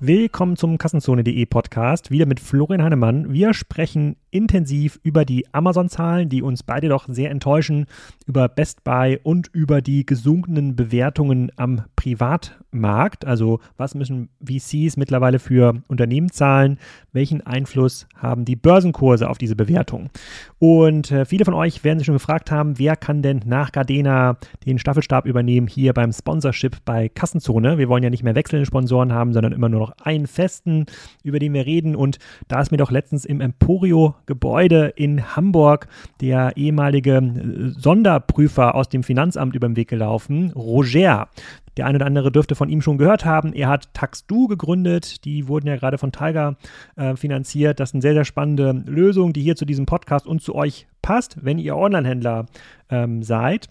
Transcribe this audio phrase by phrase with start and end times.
[0.00, 3.32] Willkommen zum Kassenzone.de Podcast, wieder mit Florian Hannemann.
[3.32, 7.86] Wir sprechen intensiv über die Amazon-Zahlen, die uns beide doch sehr enttäuschen,
[8.26, 13.24] über Best Buy und über die gesunkenen Bewertungen am Privatmarkt.
[13.24, 16.78] Also was müssen VCs mittlerweile für Unternehmen zahlen?
[17.12, 20.10] Welchen Einfluss haben die Börsenkurse auf diese Bewertung?
[20.58, 24.36] Und äh, viele von euch werden sich schon gefragt haben, wer kann denn nach Gardena
[24.66, 27.78] den Staffelstab übernehmen hier beim Sponsorship bei Kassenzone?
[27.78, 30.86] Wir wollen ja nicht mehr wechselnde Sponsoren haben, sondern immer nur noch einen festen,
[31.22, 31.96] über den wir reden.
[31.96, 32.18] Und
[32.48, 35.88] da ist mir doch letztens im Emporio Gebäude in Hamburg
[36.20, 41.28] der ehemalige äh, Sonderprüfer aus dem Finanzamt über den Weg gelaufen, Roger.
[41.76, 43.52] Der eine oder andere dürfte von ihm schon gehört haben.
[43.52, 45.24] Er hat Taxdu gegründet.
[45.24, 46.56] Die wurden ja gerade von Tiger
[46.96, 47.80] äh, finanziert.
[47.80, 50.86] Das ist eine sehr, sehr spannende Lösung, die hier zu diesem Podcast und zu euch
[51.02, 52.46] passt, wenn ihr Onlinehändler
[52.90, 53.68] ähm, seid.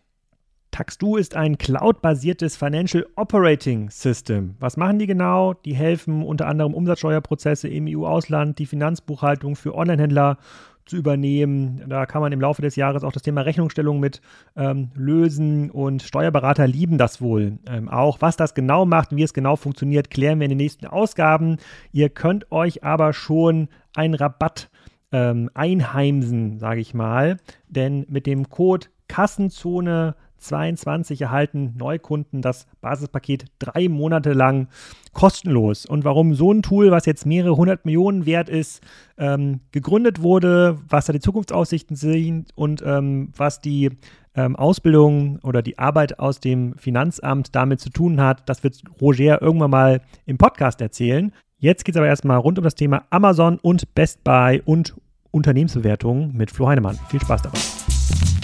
[0.77, 4.53] Taxdu ist ein cloud-basiertes Financial Operating System.
[4.59, 5.55] Was machen die genau?
[5.55, 10.37] Die helfen unter anderem Umsatzsteuerprozesse im EU-Ausland, die Finanzbuchhaltung für Onlinehändler
[10.85, 11.83] zu übernehmen.
[11.87, 14.21] Da kann man im Laufe des Jahres auch das Thema Rechnungsstellung mit
[14.55, 18.21] ähm, lösen und Steuerberater lieben das wohl ähm, auch.
[18.21, 21.57] Was das genau macht, wie es genau funktioniert, klären wir in den nächsten Ausgaben.
[21.91, 24.69] Ihr könnt euch aber schon einen Rabatt
[25.11, 33.45] ähm, einheimsen, sage ich mal, denn mit dem Code Kassenzone 22 erhalten Neukunden das Basispaket
[33.59, 34.67] drei Monate lang
[35.13, 35.85] kostenlos.
[35.85, 38.81] Und warum so ein Tool, was jetzt mehrere hundert Millionen wert ist,
[39.17, 43.91] ähm, gegründet wurde, was da die Zukunftsaussichten sind und ähm, was die
[44.35, 49.41] ähm, Ausbildung oder die Arbeit aus dem Finanzamt damit zu tun hat, das wird Roger
[49.41, 51.33] irgendwann mal im Podcast erzählen.
[51.57, 54.95] Jetzt geht es aber erstmal rund um das Thema Amazon und Best Buy und
[55.31, 56.99] Unternehmensbewertungen mit Flo Heinemann.
[57.09, 58.36] Viel Spaß dabei.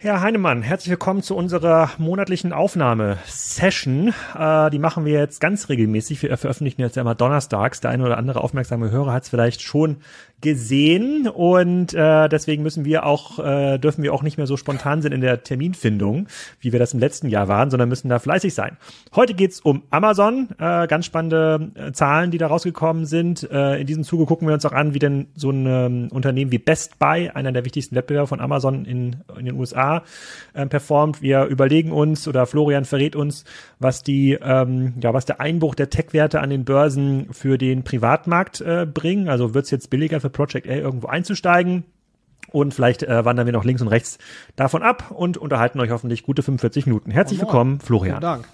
[0.00, 4.14] Herr Heinemann, herzlich willkommen zu unserer monatlichen Aufnahmesession.
[4.38, 6.22] Äh, die machen wir jetzt ganz regelmäßig.
[6.22, 7.80] Wir veröffentlichen jetzt ja immer donnerstags.
[7.80, 9.96] Der eine oder andere aufmerksame Hörer hat es vielleicht schon
[10.40, 15.02] gesehen und äh, deswegen müssen wir auch äh, dürfen wir auch nicht mehr so spontan
[15.02, 16.28] sein in der Terminfindung,
[16.60, 18.76] wie wir das im letzten Jahr waren, sondern müssen da fleißig sein.
[19.16, 23.50] Heute geht's um Amazon, äh, ganz spannende äh, Zahlen, die da rausgekommen sind.
[23.50, 26.52] Äh, in diesem Zuge gucken wir uns auch an, wie denn so ein ähm, Unternehmen
[26.52, 29.87] wie Best Buy, einer der wichtigsten Wettbewerber von Amazon in, in den USA,
[30.54, 31.22] äh, performt.
[31.22, 33.44] Wir überlegen uns oder Florian verrät uns,
[33.78, 38.60] was die ähm, ja was der Einbruch der Tech-Werte an den Börsen für den Privatmarkt
[38.60, 39.28] äh, bringen.
[39.28, 41.84] Also wird's jetzt billiger für Project A irgendwo einzusteigen.
[42.50, 44.18] Und vielleicht äh, wandern wir noch links und rechts
[44.56, 47.10] davon ab und unterhalten euch hoffentlich gute 45 Minuten.
[47.10, 48.20] Herzlich willkommen, Florian.
[48.20, 48.48] Vielen Dank.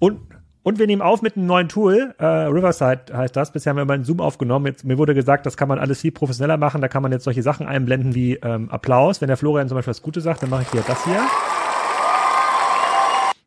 [0.00, 0.20] Und
[0.62, 3.50] und wir nehmen auf mit einem neuen Tool, äh, Riverside heißt das.
[3.50, 4.66] Bisher haben wir immer einen Zoom aufgenommen.
[4.66, 6.82] Jetzt, mir wurde gesagt, das kann man alles viel professioneller machen.
[6.82, 9.22] Da kann man jetzt solche Sachen einblenden wie ähm, Applaus.
[9.22, 11.22] Wenn der Florian zum Beispiel was Gutes sagt, dann mache ich dir das hier.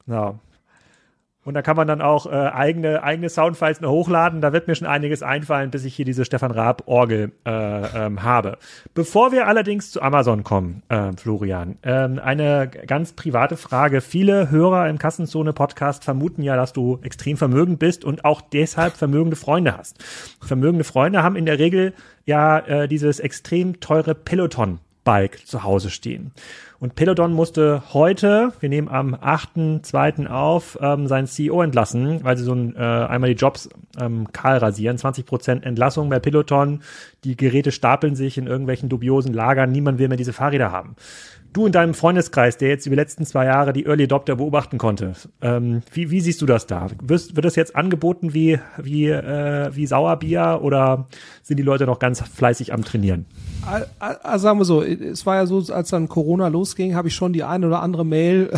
[0.07, 0.39] So,
[1.45, 4.41] und da kann man dann auch äh, eigene, eigene Soundfiles noch hochladen.
[4.41, 8.23] Da wird mir schon einiges einfallen, bis ich hier diese Stefan Raab Orgel äh, ähm,
[8.23, 8.57] habe.
[8.93, 14.01] Bevor wir allerdings zu Amazon kommen, äh, Florian, ähm, eine ganz private Frage.
[14.01, 18.93] Viele Hörer im Kassenzone Podcast vermuten ja, dass du extrem vermögend bist und auch deshalb
[18.93, 20.01] vermögende Freunde hast.
[20.41, 21.93] Vermögende Freunde haben in der Regel
[22.25, 26.31] ja äh, dieses extrem teure Peloton Bike zu Hause stehen.
[26.79, 30.27] Und Peloton musste heute, wir nehmen am 8.2.
[30.27, 34.57] auf, ähm, seinen CEO entlassen, weil sie so ein, äh, einmal die Jobs ähm, kahl
[34.57, 34.97] rasieren.
[34.97, 36.81] 20% Entlassung bei Peloton.
[37.23, 39.71] Die Geräte stapeln sich in irgendwelchen dubiosen Lagern.
[39.71, 40.95] Niemand will mehr diese Fahrräder haben.
[41.53, 44.79] Du in deinem Freundeskreis, der jetzt über die letzten zwei Jahre die Early Adopter beobachten
[44.79, 46.87] konnte, ähm, wie, wie siehst du das da?
[47.01, 51.07] Wirst, wird das jetzt angeboten wie, wie, äh, wie Sauerbier oder
[51.43, 53.27] sind die Leute noch ganz fleißig am Trainieren?
[53.99, 57.33] Also sagen wir so, es war ja so, als dann Corona losging, habe ich schon
[57.33, 58.49] die eine oder andere Mail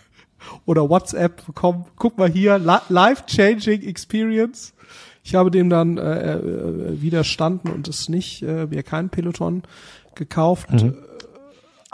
[0.66, 1.84] oder WhatsApp bekommen.
[1.96, 4.74] Guck mal hier, life-changing experience.
[5.22, 9.62] Ich habe dem dann äh, äh, widerstanden und es nicht, äh, mir kein Peloton
[10.14, 10.70] gekauft.
[10.70, 10.96] Mhm.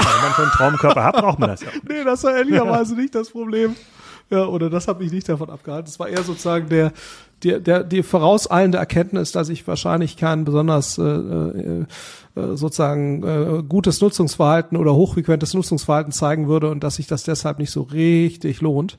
[0.05, 1.69] Wenn man schon einen Traumkörper hat, braucht man das ja.
[1.89, 3.77] nee, das war ehrlicherweise nicht das Problem.
[4.31, 5.89] Ja, oder das hat mich nicht davon abgehalten.
[5.89, 6.93] Es war eher sozusagen der,
[7.43, 11.85] der, der, die vorauseilende Erkenntnis, dass ich wahrscheinlich kein besonders äh, äh,
[12.37, 17.59] äh, sozusagen äh, gutes Nutzungsverhalten oder hochfrequentes Nutzungsverhalten zeigen würde und dass sich das deshalb
[17.59, 18.97] nicht so richtig lohnt.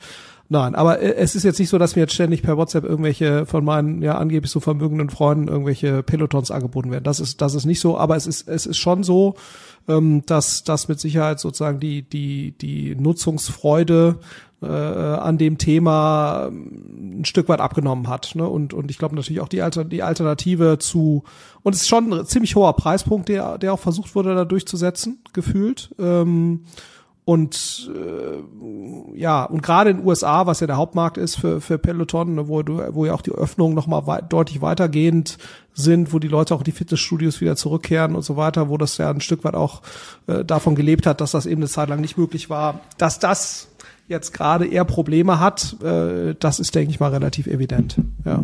[0.50, 3.46] Nein, aber äh, es ist jetzt nicht so, dass mir jetzt ständig per WhatsApp irgendwelche
[3.46, 7.06] von meinen ja angeblich so vermögenden Freunden irgendwelche Pelotons angeboten werden.
[7.06, 9.36] Das ist das ist nicht so, aber es ist es ist schon so,
[9.88, 14.19] ähm, dass das mit Sicherheit sozusagen die die die Nutzungsfreude
[14.62, 18.36] äh, an dem Thema ähm, ein Stück weit abgenommen hat.
[18.36, 18.48] Ne?
[18.48, 21.24] Und, und ich glaube natürlich auch die, Alter, die Alternative zu,
[21.63, 25.24] und es ist schon ein ziemlich hoher Preispunkt, der, der auch versucht wurde, da durchzusetzen,
[25.33, 25.94] gefühlt.
[25.98, 26.66] Ähm,
[27.24, 31.78] Und äh, ja, und gerade in den USA, was ja der Hauptmarkt ist für, für
[31.78, 35.38] Peloton, ne, wo, wo ja auch die Öffnungen nochmal wei deutlich weitergehend
[35.74, 38.98] sind, wo die Leute auch in die Fitnessstudios wieder zurückkehren und so weiter, wo das
[38.98, 39.84] ja ein Stück weit auch
[40.26, 43.70] äh, davon gelebt hat, dass das eben eine Zeit lang nicht möglich war, dass das
[44.08, 47.98] jetzt gerade eher Probleme hat, äh, das ist, denke ich mal, relativ evident.
[48.26, 48.44] Ja.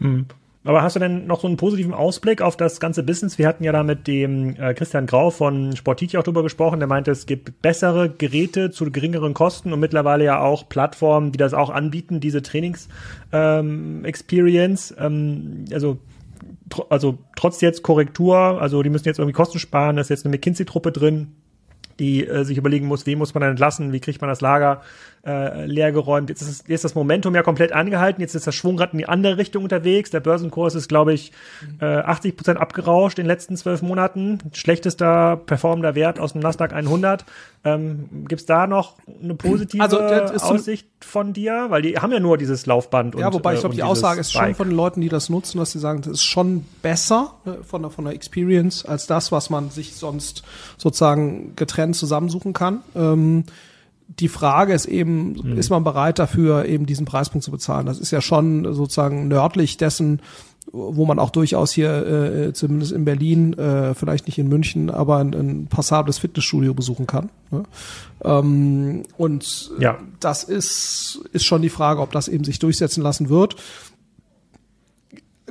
[0.00, 0.26] Mhm.
[0.66, 3.36] Aber hast du denn noch so einen positiven Ausblick auf das ganze Business?
[3.36, 6.80] Wir hatten ja da mit dem äh, Christian Grau von Sportiti auch drüber gesprochen.
[6.80, 11.38] Der meinte, es gibt bessere Geräte zu geringeren Kosten und mittlerweile ja auch Plattformen, die
[11.38, 14.94] das auch anbieten, diese Trainings-Experience.
[14.98, 15.98] Ähm, ähm, also
[16.70, 20.24] tr also trotz jetzt Korrektur, also die müssen jetzt irgendwie Kosten sparen, da ist jetzt
[20.24, 21.32] eine McKinsey-Truppe drin,
[21.98, 24.80] die äh, sich überlegen muss, wen muss man dann entlassen, wie kriegt man das Lager
[25.26, 26.28] äh, leergeräumt.
[26.28, 29.08] Jetzt ist, jetzt ist das Momentum ja komplett angehalten, jetzt ist das Schwungrad in die
[29.08, 30.10] andere Richtung unterwegs.
[30.10, 31.32] Der Börsenkurs ist, glaube ich,
[31.80, 34.38] äh, 80 Prozent abgerauscht in den letzten zwölf Monaten.
[34.52, 37.24] Schlechtester performender Wert aus dem Nasdaq 100.
[37.64, 41.66] Ähm, Gibt es da noch eine positive also, Aussicht von dir?
[41.70, 43.14] Weil die haben ja nur dieses Laufband.
[43.14, 45.30] Ja, und, wobei ich glaube, äh, die Aussage ist schon von den Leuten, die das
[45.30, 49.06] nutzen, dass sie sagen, das ist schon besser ne, von, der, von der Experience als
[49.06, 50.42] das, was man sich sonst
[50.76, 52.82] sozusagen getrennt zusammensuchen kann.
[52.94, 53.44] Ähm,
[54.08, 55.58] die Frage ist eben, mhm.
[55.58, 57.86] ist man bereit dafür, eben diesen Preispunkt zu bezahlen?
[57.86, 60.20] Das ist ja schon sozusagen nördlich dessen,
[60.72, 65.18] wo man auch durchaus hier, äh, zumindest in Berlin, äh, vielleicht nicht in München, aber
[65.18, 67.30] ein, ein passables Fitnessstudio besuchen kann.
[67.50, 67.64] Ne?
[68.24, 69.98] Ähm, und ja.
[70.20, 73.56] das ist, ist schon die Frage, ob das eben sich durchsetzen lassen wird.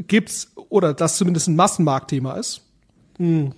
[0.08, 2.62] Gibt's, oder das zumindest ein Massenmarktthema ist.
[3.18, 3.54] Hm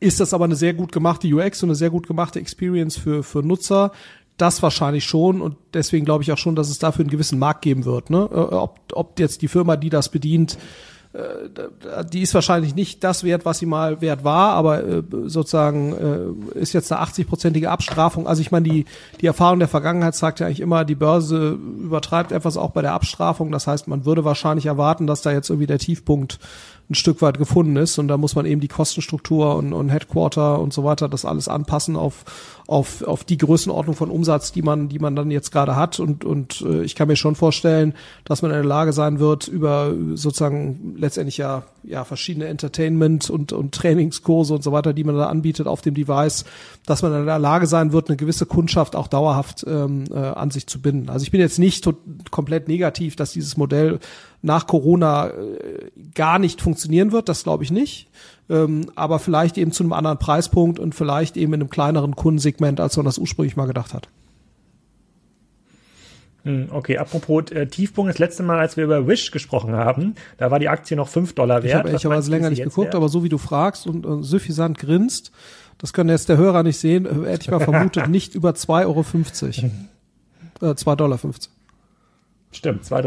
[0.00, 3.22] ist das aber eine sehr gut gemachte UX und eine sehr gut gemachte Experience für,
[3.22, 3.92] für Nutzer.
[4.36, 7.62] Das wahrscheinlich schon und deswegen glaube ich auch schon, dass es dafür einen gewissen Markt
[7.62, 8.10] geben wird.
[8.10, 8.28] Ne?
[8.32, 10.58] Äh, ob, ob jetzt die Firma, die das bedient,
[11.12, 11.48] äh,
[12.12, 16.72] die ist wahrscheinlich nicht das wert, was sie mal wert war, aber äh, sozusagen ist
[16.72, 18.26] jetzt eine 80-prozentige Abstrafung.
[18.26, 18.86] Also ich meine, die,
[19.20, 22.94] die Erfahrung der Vergangenheit sagt ja eigentlich immer, die Börse übertreibt etwas auch bei der
[22.94, 23.52] Abstrafung.
[23.52, 26.40] Das heißt, man würde wahrscheinlich erwarten, dass da jetzt irgendwie der Tiefpunkt
[26.90, 30.58] ein Stück weit gefunden ist und da muss man eben die Kostenstruktur und, und Headquarter
[30.58, 32.24] und so weiter das alles anpassen auf
[32.66, 36.24] auf auf die Größenordnung von Umsatz, die man die man dann jetzt gerade hat und
[36.24, 37.94] und äh, ich kann mir schon vorstellen,
[38.24, 43.52] dass man in der Lage sein wird über sozusagen letztendlich ja ja verschiedene Entertainment und
[43.52, 46.44] und Trainingskurse und so weiter, die man da anbietet auf dem Device,
[46.84, 50.50] dass man in der Lage sein wird, eine gewisse Kundschaft auch dauerhaft ähm, äh, an
[50.50, 51.08] sich zu binden.
[51.08, 51.88] Also ich bin jetzt nicht
[52.30, 54.00] komplett negativ, dass dieses Modell
[54.44, 58.08] nach Corona äh, gar nicht funktionieren wird, das glaube ich nicht.
[58.50, 62.78] Ähm, aber vielleicht eben zu einem anderen Preispunkt und vielleicht eben in einem kleineren Kundensegment,
[62.78, 64.08] als man das ursprünglich mal gedacht hat.
[66.42, 70.50] Hm, okay, apropos äh, Tiefpunkt, das letzte Mal, als wir über Wish gesprochen haben, da
[70.50, 71.64] war die Aktie noch 5 Dollar wert.
[71.64, 72.94] Ich habe ehrlicherweise länger nicht geguckt, wert?
[72.94, 75.32] aber so wie du fragst und, und suffisant grinst,
[75.78, 78.82] das können jetzt der Hörer nicht sehen, äh, hätte ich mal vermutet, nicht über 2,50
[78.84, 79.00] Euro.
[80.60, 81.18] Äh, 2,50 Dollar.
[82.54, 83.02] Stimmt, 2 ja.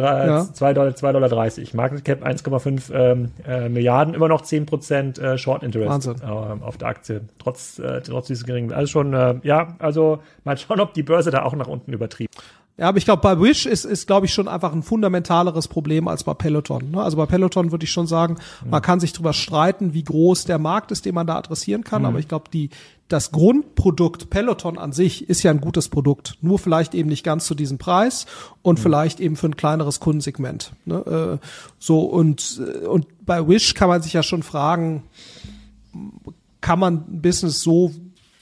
[0.73, 1.73] Dollar, 2 Dollar 30.
[1.73, 6.77] Market Cap 1,5 ähm, äh, Milliarden, immer noch 10 Prozent äh, Short Interest äh, auf
[6.77, 8.73] der Aktie, trotz, äh, trotz dieses geringen.
[8.73, 12.31] Also schon, äh, ja, also mal schauen, ob die Börse da auch nach unten übertrieben.
[12.77, 16.07] Ja, aber ich glaube, bei Wish ist, ist glaube ich, schon einfach ein fundamentaleres Problem
[16.07, 16.91] als bei Peloton.
[16.91, 17.01] Ne?
[17.01, 18.69] Also bei Peloton würde ich schon sagen, mhm.
[18.69, 22.03] man kann sich darüber streiten, wie groß der Markt ist, den man da adressieren kann.
[22.03, 22.07] Mhm.
[22.07, 22.69] Aber ich glaube, die,
[23.07, 26.37] das Grundprodukt Peloton an sich ist ja ein gutes Produkt.
[26.41, 28.27] Nur vielleicht eben nicht ganz zu diesem Preis
[28.61, 28.83] und mhm.
[28.83, 30.73] vielleicht eben für ein kleineres Kundensegment.
[30.85, 31.39] Ne?
[31.41, 31.45] Äh,
[31.79, 35.01] so und, und bei Wish kann man sich ja schon fragen,
[36.61, 37.91] kann man ein Business so,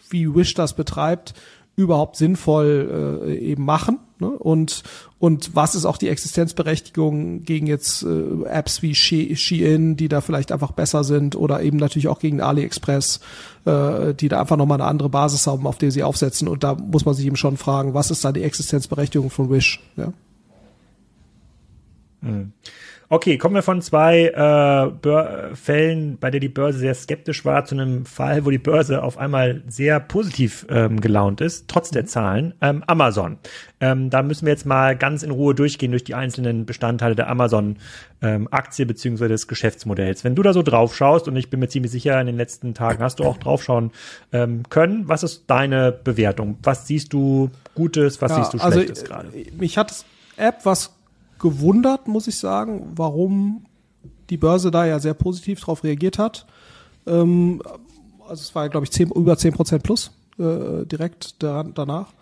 [0.09, 1.35] wie Wish das betreibt,
[1.77, 3.99] überhaupt sinnvoll äh, eben machen?
[4.19, 4.29] Ne?
[4.29, 4.83] Und,
[5.19, 10.51] und was ist auch die Existenzberechtigung gegen jetzt äh, Apps wie Shein, die da vielleicht
[10.51, 13.19] einfach besser sind oder eben natürlich auch gegen AliExpress,
[13.65, 16.47] äh, die da einfach nochmal eine andere Basis haben, auf der sie aufsetzen.
[16.47, 19.81] Und da muss man sich eben schon fragen, was ist da die Existenzberechtigung von Wish?
[19.97, 20.13] Ja?
[22.21, 22.53] Hm.
[23.07, 27.75] Okay, kommen wir von zwei äh, Fällen, bei der die Börse sehr skeptisch war, zu
[27.75, 32.55] einem Fall, wo die Börse auf einmal sehr positiv ähm, gelaunt ist, trotz der Zahlen.
[32.61, 33.37] Ähm, Amazon.
[33.79, 37.29] Ähm, da müssen wir jetzt mal ganz in Ruhe durchgehen durch die einzelnen Bestandteile der
[37.29, 40.23] Amazon-Aktie ähm, beziehungsweise des Geschäftsmodells.
[40.23, 42.73] Wenn du da so drauf schaust, und ich bin mir ziemlich sicher, in den letzten
[42.73, 43.91] Tagen hast du auch draufschauen
[44.33, 46.57] ähm, können, was ist deine Bewertung?
[46.63, 49.51] Was siehst du Gutes, was ja, siehst du also, Schlechtes also, gerade?
[49.57, 49.93] Mich hat
[50.37, 50.95] App was
[51.39, 53.65] gewundert, muss ich sagen, warum
[54.29, 56.45] die Börse da ja sehr positiv drauf reagiert hat.
[57.05, 57.61] Ähm,
[58.27, 62.13] also es war, glaube ich, 10, über 10 Prozent plus äh, direkt da, danach.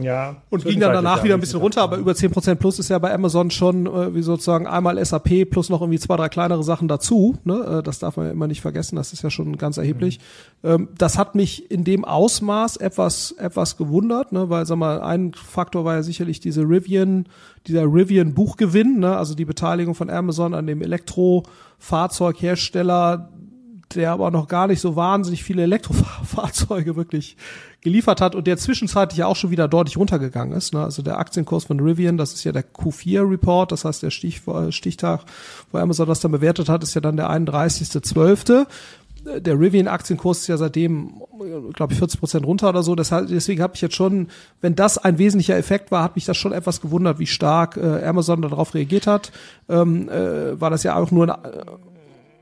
[0.00, 0.36] Ja.
[0.50, 3.12] Und ging dann danach wieder ein bisschen runter, aber über 10% plus ist ja bei
[3.12, 7.36] Amazon schon äh, wie sozusagen einmal SAP plus noch irgendwie zwei, drei kleinere Sachen dazu.
[7.44, 7.78] Ne?
[7.78, 10.20] Äh, das darf man ja immer nicht vergessen, das ist ja schon ganz erheblich.
[10.62, 10.70] Mhm.
[10.70, 14.48] Ähm, das hat mich in dem Ausmaß etwas, etwas gewundert, ne?
[14.48, 17.26] weil sag mal, ein Faktor war ja sicherlich diese Rivian,
[17.66, 19.14] dieser Rivian Buchgewinn, ne?
[19.16, 23.28] also die Beteiligung von Amazon an dem Elektrofahrzeughersteller,
[23.94, 27.36] der aber noch gar nicht so wahnsinnig viele Elektrofahrzeuge wirklich
[27.80, 30.72] geliefert hat und der zwischenzeitlich ja auch schon wieder deutlich runtergegangen ist.
[30.72, 30.82] Ne?
[30.82, 35.22] Also der Aktienkurs von Rivian, das ist ja der Q4-Report, das heißt der Stich, Stichtag,
[35.72, 38.66] wo Amazon das dann bewertet hat, ist ja dann der 31.12
[39.24, 41.22] der Rivian-Aktienkurs ist ja seitdem,
[41.74, 42.94] glaube ich, 40 Prozent runter oder so.
[42.94, 44.28] Deswegen habe ich jetzt schon,
[44.60, 48.04] wenn das ein wesentlicher Effekt war, hat mich das schon etwas gewundert, wie stark äh,
[48.04, 49.32] Amazon darauf reagiert hat.
[49.68, 51.54] Ähm, äh, war das ja auch nur eine,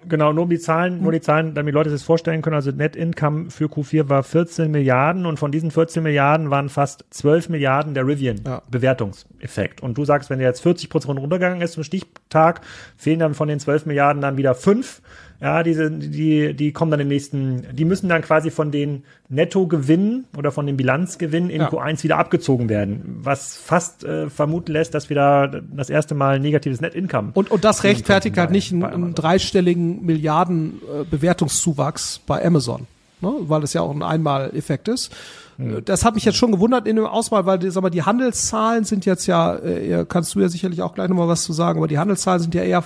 [0.09, 2.57] Genau, nur um die Zahlen, nur die Zahlen, damit die Leute sich das vorstellen können.
[2.57, 7.04] Also Net Income für Q4 war 14 Milliarden und von diesen 14 Milliarden waren fast
[7.11, 8.62] 12 Milliarden der Rivian ja.
[8.71, 9.83] Bewertungseffekt.
[9.83, 12.62] Und du sagst, wenn der jetzt 40 Prozent runtergegangen ist zum Stichtag,
[12.97, 15.02] fehlen dann von den 12 Milliarden dann wieder fünf.
[15.40, 20.26] Ja, diese, die, die kommen dann im nächsten, die müssen dann quasi von den Nettogewinnen
[20.37, 21.68] oder von den Bilanzgewinnen in ja.
[21.70, 26.40] Q1 wieder abgezogen werden, was fast äh, vermuten lässt, dass wir da das erste Mal
[26.40, 27.30] negatives Net Income.
[27.32, 32.87] Und, und das rechtfertigt halt nicht einen, einen dreistelligen Milliarden äh, Bewertungszuwachs bei Amazon,
[33.23, 33.32] ne?
[33.40, 35.11] weil es ja auch ein Einmaleffekt ist.
[35.56, 35.82] Hm.
[35.87, 39.06] Das hat mich jetzt schon gewundert in dem Auswahl, weil sag mal, die Handelszahlen sind
[39.06, 41.99] jetzt ja, äh, kannst du ja sicherlich auch gleich nochmal was zu sagen, aber die
[41.99, 42.85] Handelszahlen sind ja eher.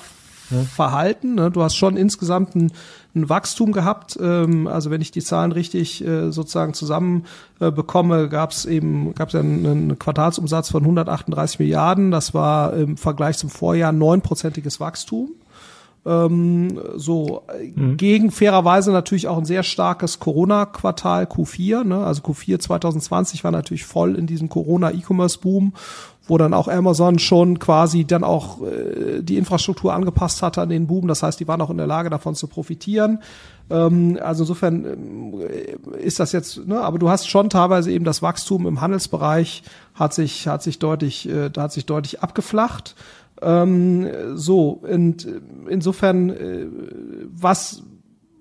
[0.63, 1.35] Verhalten.
[1.35, 1.51] Ne?
[1.51, 2.73] Du hast schon insgesamt ein,
[3.15, 4.19] ein Wachstum gehabt.
[4.21, 7.25] Ähm, also wenn ich die Zahlen richtig äh, sozusagen zusammen
[7.61, 12.11] äh, bekomme, gab es eben gab es einen, einen Quartalsumsatz von 138 Milliarden.
[12.11, 15.31] Das war im Vergleich zum Vorjahr neunprozentiges Wachstum.
[16.07, 17.45] Ähm, so
[17.75, 17.97] mhm.
[17.97, 21.85] gegen fairerweise natürlich auch ein sehr starkes Corona-Quartal Q4.
[21.85, 22.05] Ne?
[22.05, 25.73] Also Q4 2020 war natürlich voll in diesem Corona-E-Commerce-Boom
[26.27, 30.87] wo dann auch Amazon schon quasi dann auch äh, die Infrastruktur angepasst hatte an den
[30.87, 31.07] Boom.
[31.07, 33.21] Das heißt, die waren auch in der Lage, davon zu profitieren.
[33.71, 38.23] Ähm, also insofern äh, ist das jetzt, ne, aber du hast schon teilweise eben das
[38.23, 39.63] Wachstum im Handelsbereich
[39.95, 42.95] hat sich, hat sich deutlich, äh, hat sich deutlich abgeflacht.
[43.43, 45.27] Ähm, so, und
[45.69, 46.67] insofern, äh,
[47.37, 47.83] was,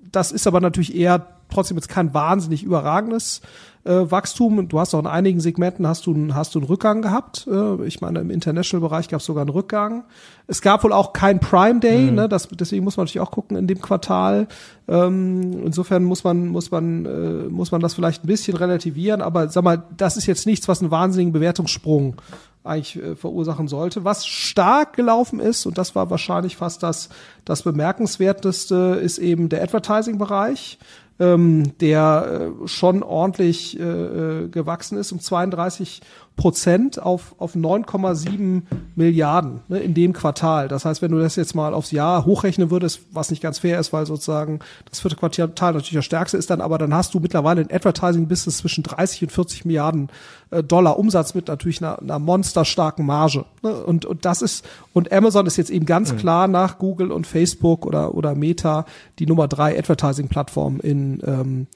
[0.10, 3.42] das ist aber natürlich eher trotzdem jetzt kein wahnsinnig überragendes
[3.86, 4.68] äh, Wachstum.
[4.68, 7.48] Du hast auch in einigen Segmenten hast du, hast du einen Rückgang gehabt.
[7.52, 10.06] Äh, ich meine, im International-Bereich gab es sogar einen Rückgang.
[10.48, 12.16] Es gab wohl auch kein Prime Day, mhm.
[12.16, 12.30] ne?
[12.30, 14.48] das, deswegen muss man natürlich auch gucken in dem Quartal.
[14.88, 19.50] Ähm, insofern muss man, muss man, äh, muss man das vielleicht ein bisschen relativieren, aber
[19.50, 22.16] sag mal, das ist jetzt nichts, was einen wahnsinnigen Bewertungssprung
[22.64, 24.04] eigentlich äh, verursachen sollte.
[24.06, 27.10] Was stark gelaufen ist, und das war wahrscheinlich fast das,
[27.46, 30.80] das bemerkenswerteste, ist eben der Advertising-Bereich
[31.24, 35.12] ähm, der äh, schon ordentlich äh, äh gewachsen ist.
[35.12, 36.02] Um 32
[36.36, 38.64] Prozent auf, auf 9,7
[38.96, 40.68] Milliarden ne, in dem Quartal.
[40.68, 43.80] Das heißt, wenn du das jetzt mal aufs Jahr hochrechnen würdest, was nicht ganz fair
[43.80, 44.60] ist, weil sozusagen
[44.90, 48.28] das vierte Quartal natürlich das stärkste ist dann, aber dann hast du mittlerweile in Advertising
[48.28, 50.10] Business zwischen 30 und 40 Milliarden
[50.50, 53.46] äh, Dollar Umsatz mit natürlich einer, einer monsterstarken Marge.
[53.62, 53.72] Ne?
[53.72, 56.18] Und, und das ist, und Amazon ist jetzt eben ganz mhm.
[56.18, 58.86] klar nach Google und Facebook oder, oder Meta
[59.20, 61.68] die Nummer drei Advertising-Plattform in, ähm,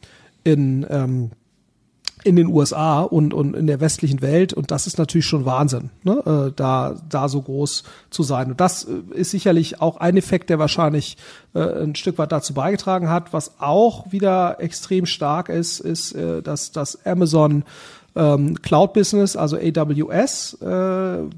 [0.44, 1.32] in ähm,
[2.28, 4.54] in den USA und, und in der westlichen Welt.
[4.54, 6.48] Und das ist natürlich schon Wahnsinn, ne?
[6.50, 8.52] äh, da, da so groß zu sein.
[8.52, 11.18] Und das äh, ist sicherlich auch ein Effekt, der wahrscheinlich
[11.54, 13.34] äh, ein Stück weit dazu beigetragen hat.
[13.34, 17.64] Was auch wieder extrem stark ist, ist, äh, dass das Amazon
[18.16, 20.68] ähm, Cloud Business, also AWS, äh,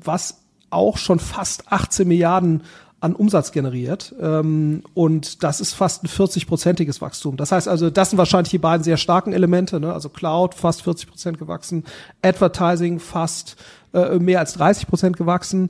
[0.04, 0.38] was
[0.72, 2.64] auch schon fast 18 Milliarden
[3.02, 4.14] an Umsatz generiert.
[4.20, 7.38] Ähm, und das ist fast ein 40-prozentiges Wachstum.
[7.38, 9.80] Das heißt also, das sind wahrscheinlich die beiden sehr starken Elemente.
[9.80, 9.94] Ne?
[9.94, 11.84] Also Cloud fast 40 Prozent gewachsen,
[12.22, 13.56] Advertising fast
[13.94, 15.70] äh, mehr als 30 Prozent gewachsen.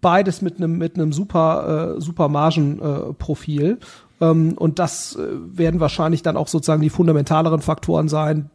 [0.00, 3.78] Beides mit einem mit einem super äh, super Margenprofil.
[4.20, 8.50] Äh, ähm, und das äh, werden wahrscheinlich dann auch sozusagen die fundamentaleren Faktoren sein,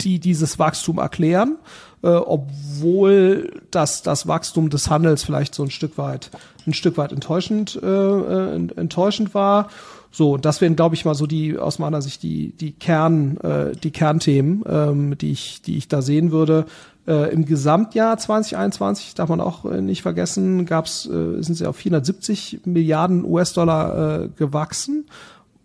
[0.00, 1.56] die dieses Wachstum erklären
[2.02, 6.30] äh, obwohl das, das Wachstum des Handels vielleicht so ein Stück weit,
[6.66, 9.68] ein Stück weit enttäuschend, äh, äh enttäuschend war.
[10.10, 13.72] So, das wären, glaube ich, mal so die, aus meiner Sicht, die, die Kern, äh,
[13.76, 16.64] die Kernthemen, ähm, die ich, die ich da sehen würde.
[17.06, 21.76] Äh, Im Gesamtjahr 2021, darf man auch äh, nicht vergessen, gab's, äh, sind sie auf
[21.76, 25.06] 470 Milliarden US-Dollar äh, gewachsen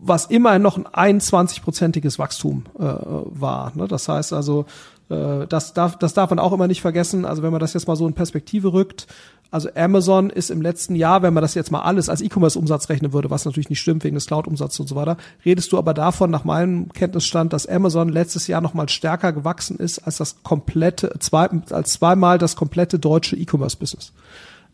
[0.06, 3.72] was immerhin noch ein 21-prozentiges Wachstum äh, war.
[3.76, 3.88] Ne?
[3.88, 4.66] Das heißt also,
[5.10, 7.26] äh, das, darf, das darf man auch immer nicht vergessen.
[7.26, 9.08] Also wenn man das jetzt mal so in Perspektive rückt,
[9.52, 13.14] Also Amazon ist im letzten Jahr, wenn man das jetzt mal alles als E-Commerce-Umsatz rechnen
[13.14, 16.32] würde, was natürlich nicht stimmt wegen des Cloud-Umsatzes und so weiter, redest du aber davon
[16.32, 21.14] nach meinem Kenntnisstand, dass Amazon letztes Jahr noch mal stärker gewachsen ist als das komplette,
[21.20, 24.12] zwei, als zweimal das komplette deutsche E-Commerce-Business.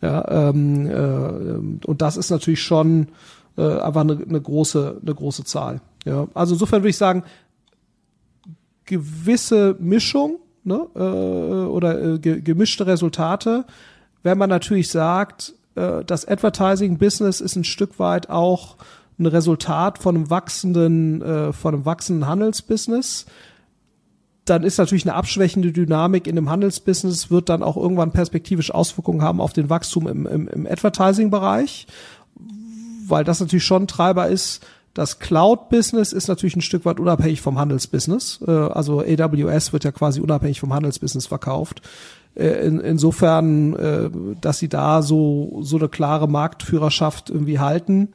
[0.01, 3.09] Ja, ähm, äh, und das ist natürlich schon
[3.60, 5.82] äh, einfach eine, eine große, eine große Zahl.
[6.06, 7.24] Ja, also insofern würde ich sagen,
[8.86, 13.66] gewisse Mischung ne, äh, oder äh, ge gemischte Resultate
[14.24, 18.78] wenn man natürlich sagt, äh, das Advertising-Business ist ein Stück weit auch
[19.18, 23.25] ein Resultat von einem wachsenden, äh, von einem wachsenden Handelsbusiness,
[24.46, 29.22] dann ist natürlich eine abschwächende Dynamik in dem Handelsbusiness, wird dann auch irgendwann perspektivisch Auswirkungen
[29.22, 31.86] haben auf den Wachstum im, im, im Advertising-Bereich,
[33.10, 34.66] weil das natürlich schon Treiber ist.
[34.94, 38.39] Das Cloud-Business ist natürlich ein Stück weit unabhängig vom Handelsbusiness.
[38.46, 41.82] Äh, also AWS wird ja quasi unabhängig vom Handelsbusiness verkauft.
[42.36, 44.10] Äh, in, insofern, äh,
[44.42, 48.10] dass sie da so, so eine klare Marktführerschaft irgendwie halten,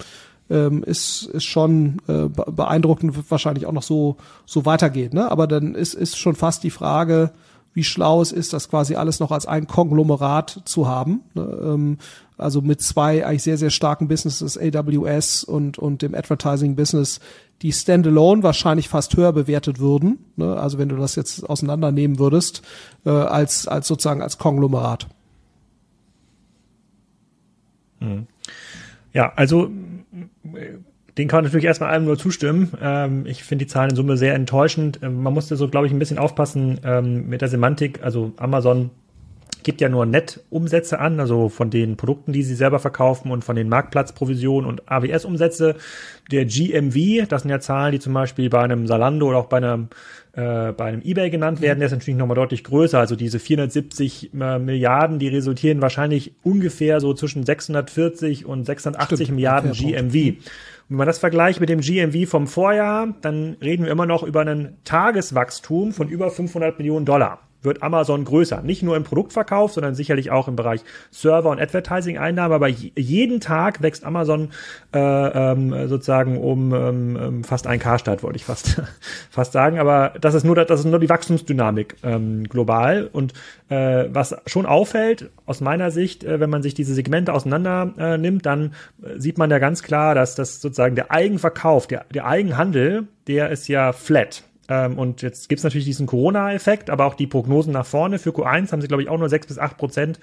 [0.51, 5.15] ähm, ist, ist schon beeindruckend, wird wahrscheinlich auch noch so, so weitergeht.
[5.15, 5.31] Ne?
[5.31, 7.31] Aber dann ist, ist schon fast die Frage,
[7.75, 11.23] wie schlau es ist, das quasi alles noch als ein Konglomerat zu haben.
[11.35, 11.43] Ne?
[11.43, 11.99] Ähm,
[12.39, 17.21] also mit zwei eigentlich sehr, sehr starken Businesses, AWS und, und dem Advertising-Business,
[17.63, 20.57] die standalone wahrscheinlich fast höher bewertet würden, ne?
[20.57, 22.63] also wenn du das jetzt auseinandernehmen würdest,
[23.05, 25.09] äh, als, als sozusagen als Konglomerat.
[28.01, 28.27] Hm.
[29.13, 29.71] Ja, also
[31.19, 32.73] den kann man natürlich erstmal allem nur zustimmen.
[32.83, 35.01] Ähm, ich finde die Zahlen in Summe sehr enttäuschend.
[35.03, 38.03] Ähm, man musste so, glaube ich, ein bisschen aufpassen ähm, mit der Semantik.
[38.03, 38.91] Also Amazon
[39.63, 43.57] gibt ja nur Net-Umsätze an, also von den Produkten, die sie selber verkaufen und von
[43.57, 45.77] den Marktplatzprovisionen und AWS-Umsätze.
[46.31, 49.57] Der GMV, das sind ja Zahlen, die zum Beispiel bei einem Salando oder auch bei
[49.57, 49.89] einem
[50.37, 52.99] äh, bei einem eBay genannt werden, der ist natürlich nochmal deutlich größer.
[52.99, 59.37] Also diese 470 äh, Milliarden, die resultieren wahrscheinlich ungefähr so zwischen 640 und 680 Stimmt,
[59.37, 60.15] Milliarden GMV.
[60.15, 60.39] Und
[60.89, 64.41] wenn man das vergleicht mit dem GMV vom Vorjahr, dann reden wir immer noch über
[64.41, 68.63] einen Tageswachstum von über 500 Millionen Dollar wird Amazon größer.
[68.63, 72.55] Nicht nur im Produktverkauf, sondern sicherlich auch im Bereich Server- und Advertising-Einnahmen.
[72.55, 74.51] Aber jeden Tag wächst Amazon
[74.93, 78.83] äh, ähm, sozusagen um ähm, ähm fast ein K-Start, wollte ich fast,
[79.31, 79.79] fast sagen.
[79.79, 83.09] Aber das ist nur, das ist nur die Wachstumsdynamik ähm, global.
[83.13, 83.33] Und
[83.69, 88.19] äh, was schon auffällt, aus meiner Sicht, äh, wenn man sich diese Segmente auseinander äh,
[88.19, 92.27] nimmt, dann äh, sieht man ja ganz klar, dass das sozusagen der Eigenverkauf, der, der
[92.27, 94.45] Eigenhandel, der ist ja flat.
[94.69, 98.19] Ähm, und jetzt gibt es natürlich diesen Corona-Effekt, aber auch die Prognosen nach vorne.
[98.19, 100.21] Für Q1 haben sie, glaube ich, auch nur 6 bis 8 Prozent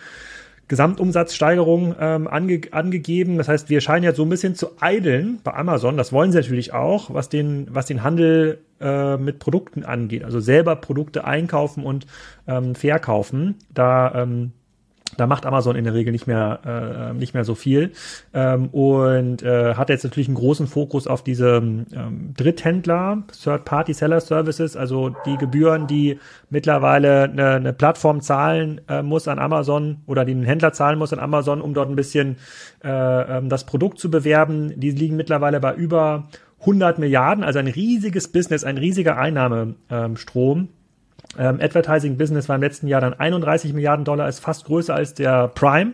[0.72, 3.38] Gesamtumsatzsteigerung ähm, ange angegeben.
[3.38, 5.98] Das heißt, wir scheinen jetzt so ein bisschen zu eideln bei Amazon.
[5.98, 10.24] Das wollen sie natürlich auch, was den, was den Handel äh, mit Produkten angeht.
[10.24, 12.08] Also selber Produkte einkaufen und
[12.48, 13.56] ähm, verkaufen.
[13.74, 14.54] Da ähm,
[15.17, 17.91] da macht Amazon in der Regel nicht mehr äh, nicht mehr so viel
[18.34, 21.86] ähm, und äh, hat jetzt natürlich einen großen Fokus auf diese ähm,
[22.36, 26.19] Dritthändler, Third-Party-Seller-Services, also die Gebühren, die
[26.50, 31.13] mittlerweile eine, eine Plattform zahlen äh, muss an Amazon oder die ein Händler zahlen muss
[31.13, 32.38] an Amazon, um dort ein bisschen
[32.84, 34.80] äh, ähm, das Produkt zu bewerben.
[34.80, 36.28] Die liegen mittlerweile bei über
[36.62, 40.60] 100 Milliarden, also ein riesiges Business, ein riesiger Einnahmestrom.
[40.60, 40.69] Ähm,
[41.38, 45.13] ähm, Advertising Business war im letzten Jahr dann 31 Milliarden Dollar, ist fast größer als
[45.13, 45.94] der Prime,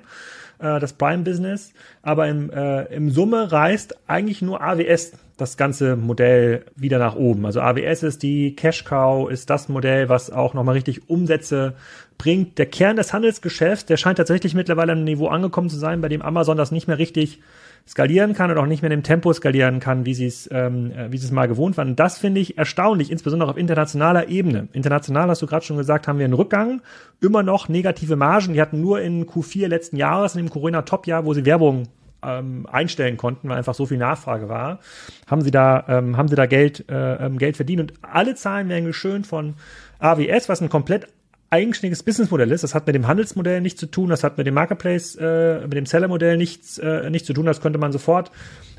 [0.59, 1.73] äh, das Prime Business.
[2.01, 7.45] Aber im, äh, im Summe reißt eigentlich nur AWS das ganze Modell wieder nach oben.
[7.45, 11.75] Also AWS ist die Cash Cow, ist das Modell, was auch nochmal richtig Umsätze
[12.17, 12.57] bringt.
[12.57, 16.09] Der Kern des Handelsgeschäfts, der scheint tatsächlich mittlerweile an einem Niveau angekommen zu sein, bei
[16.09, 17.39] dem Amazon das nicht mehr richtig
[17.87, 20.91] skalieren kann und auch nicht mehr in dem Tempo skalieren kann, wie sie es, ähm,
[20.91, 21.89] äh, wie sie es mal gewohnt waren.
[21.89, 24.67] Und das finde ich erstaunlich, insbesondere auf internationaler Ebene.
[24.73, 26.81] International hast du gerade schon gesagt, haben wir einen Rückgang,
[27.21, 28.53] immer noch negative Margen.
[28.53, 31.87] Die hatten nur in Q4 letzten Jahres, in dem Corona-Top-Jahr, wo sie Werbung
[32.23, 34.79] ähm, einstellen konnten, weil einfach so viel Nachfrage war,
[35.27, 37.81] haben sie da, ähm, haben sie da Geld, äh, ähm, Geld verdient.
[37.81, 39.55] Und alle Zahlen werden geschönt von
[39.99, 41.07] AWS, was ein komplett
[41.49, 42.63] eigenständiges Businessmodell ist.
[42.63, 45.73] Das hat mit dem Handelsmodell nichts zu tun, das hat mit dem Marketplace, äh, mit
[45.73, 47.45] dem Seller-Modell nichts, äh, nichts zu tun.
[47.45, 48.31] Das könnte man sofort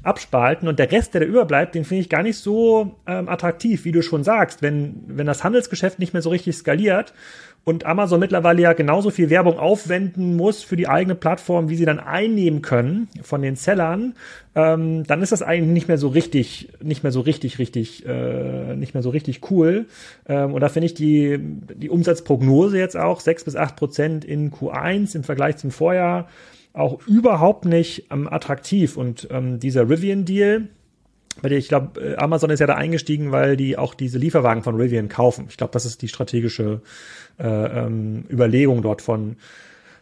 [0.02, 0.68] abspalten.
[0.68, 3.92] Und der Rest, der da überbleibt, den finde ich gar nicht so ähm, attraktiv, wie
[3.92, 4.62] du schon sagst.
[4.62, 7.12] Wenn, wenn das Handelsgeschäft nicht mehr so richtig skaliert,
[7.64, 11.84] und Amazon mittlerweile ja genauso viel Werbung aufwenden muss für die eigene Plattform, wie sie
[11.84, 14.14] dann einnehmen können von den Sellern,
[14.54, 18.74] ähm, dann ist das eigentlich nicht mehr so richtig, nicht mehr so richtig, richtig, äh,
[18.74, 19.86] nicht mehr so richtig cool.
[20.26, 24.50] Ähm, und da finde ich die, die Umsatzprognose jetzt auch sechs bis acht Prozent in
[24.50, 26.28] Q1 im Vergleich zum Vorjahr
[26.72, 28.96] auch überhaupt nicht ähm, attraktiv.
[28.96, 30.68] Und ähm, dieser Rivian-Deal,
[31.42, 34.76] weil ich glaube, äh, Amazon ist ja da eingestiegen, weil die auch diese Lieferwagen von
[34.76, 35.46] Rivian kaufen.
[35.48, 36.80] Ich glaube, das ist die strategische
[37.38, 39.36] äh, ähm, Überlegung dort von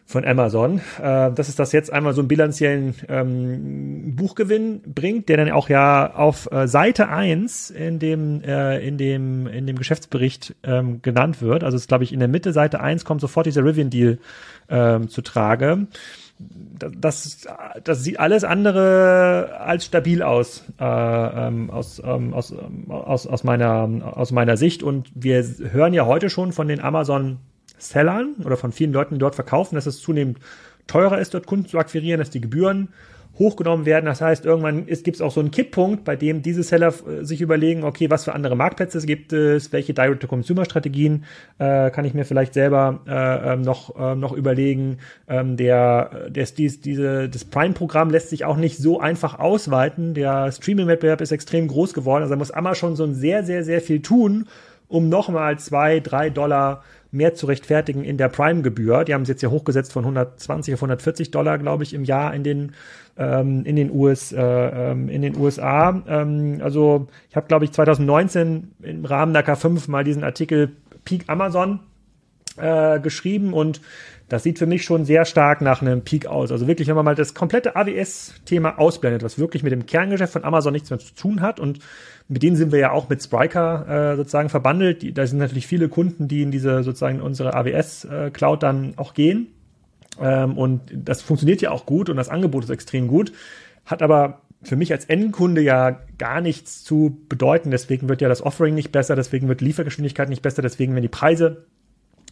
[0.09, 5.37] von Amazon, äh, dass es das jetzt einmal so einen bilanziellen ähm, Buchgewinn bringt, der
[5.37, 10.55] dann auch ja auf äh, Seite 1 in dem, äh, in dem, in dem Geschäftsbericht
[10.63, 11.65] ähm, genannt wird.
[11.65, 14.19] Also es glaube ich, in der Mitte Seite 1 kommt sofort dieser Rivian-Deal
[14.69, 15.89] ähm, zu Trage.
[16.39, 17.47] Das,
[17.83, 22.53] das sieht alles andere als stabil aus, äh, ähm, aus, ähm, aus,
[22.89, 24.83] aus, aus, meiner, aus meiner Sicht.
[24.83, 27.39] Und wir hören ja heute schon von den Amazon
[27.79, 30.39] Sellern oder von vielen Leuten, die dort verkaufen, dass es zunehmend
[30.87, 32.89] teurer ist, dort Kunden zu akquirieren, dass die Gebühren
[33.39, 34.07] hochgenommen werden.
[34.07, 37.41] Das heißt, irgendwann gibt es auch so einen Kipppunkt, bei dem diese Seller äh, sich
[37.41, 41.25] überlegen, okay, was für andere Marktplätze gibt es, welche Direct-to-Consumer-Strategien
[41.59, 44.99] äh, kann ich mir vielleicht selber äh, ähm, noch, äh, noch überlegen.
[45.29, 50.15] Ähm, der, der dies, diese, das Prime-Programm lässt sich auch nicht so einfach ausweiten.
[50.15, 52.23] Der Streaming-Wettbewerb ist extrem groß geworden.
[52.23, 54.47] Also da muss Amazon schon sehr, sehr, sehr viel tun,
[54.89, 59.05] um nochmal zwei, drei Dollar mehr zu rechtfertigen in der Prime-Gebühr.
[59.05, 62.35] Die haben es jetzt ja hochgesetzt von 120 auf 140 Dollar, glaube ich, im Jahr
[62.35, 62.73] in den
[63.17, 66.03] ähm, in den US äh, ähm, in den USA.
[66.07, 70.73] Ähm, also ich habe, glaube ich, 2019 im Rahmen der K5 mal diesen Artikel
[71.05, 71.81] Peak Amazon
[72.57, 73.81] äh, geschrieben und
[74.29, 76.51] das sieht für mich schon sehr stark nach einem Peak aus.
[76.51, 80.45] Also wirklich, wenn man mal das komplette AWS-Thema ausblendet, was wirklich mit dem Kerngeschäft von
[80.45, 81.79] Amazon nichts mehr zu tun hat und
[82.29, 85.03] mit denen sind wir ja auch mit Spriker äh, sozusagen verbandelt.
[85.03, 89.15] Die, da sind natürlich viele Kunden, die in diese sozusagen unsere AWS-Cloud äh, dann auch
[89.15, 89.49] gehen.
[90.21, 93.33] Ähm, und das funktioniert ja auch gut und das Angebot ist extrem gut,
[93.85, 97.71] hat aber für mich als Endkunde ja gar nichts zu bedeuten.
[97.71, 101.09] Deswegen wird ja das Offering nicht besser, deswegen wird Liefergeschwindigkeit nicht besser, deswegen werden die
[101.09, 101.67] Preise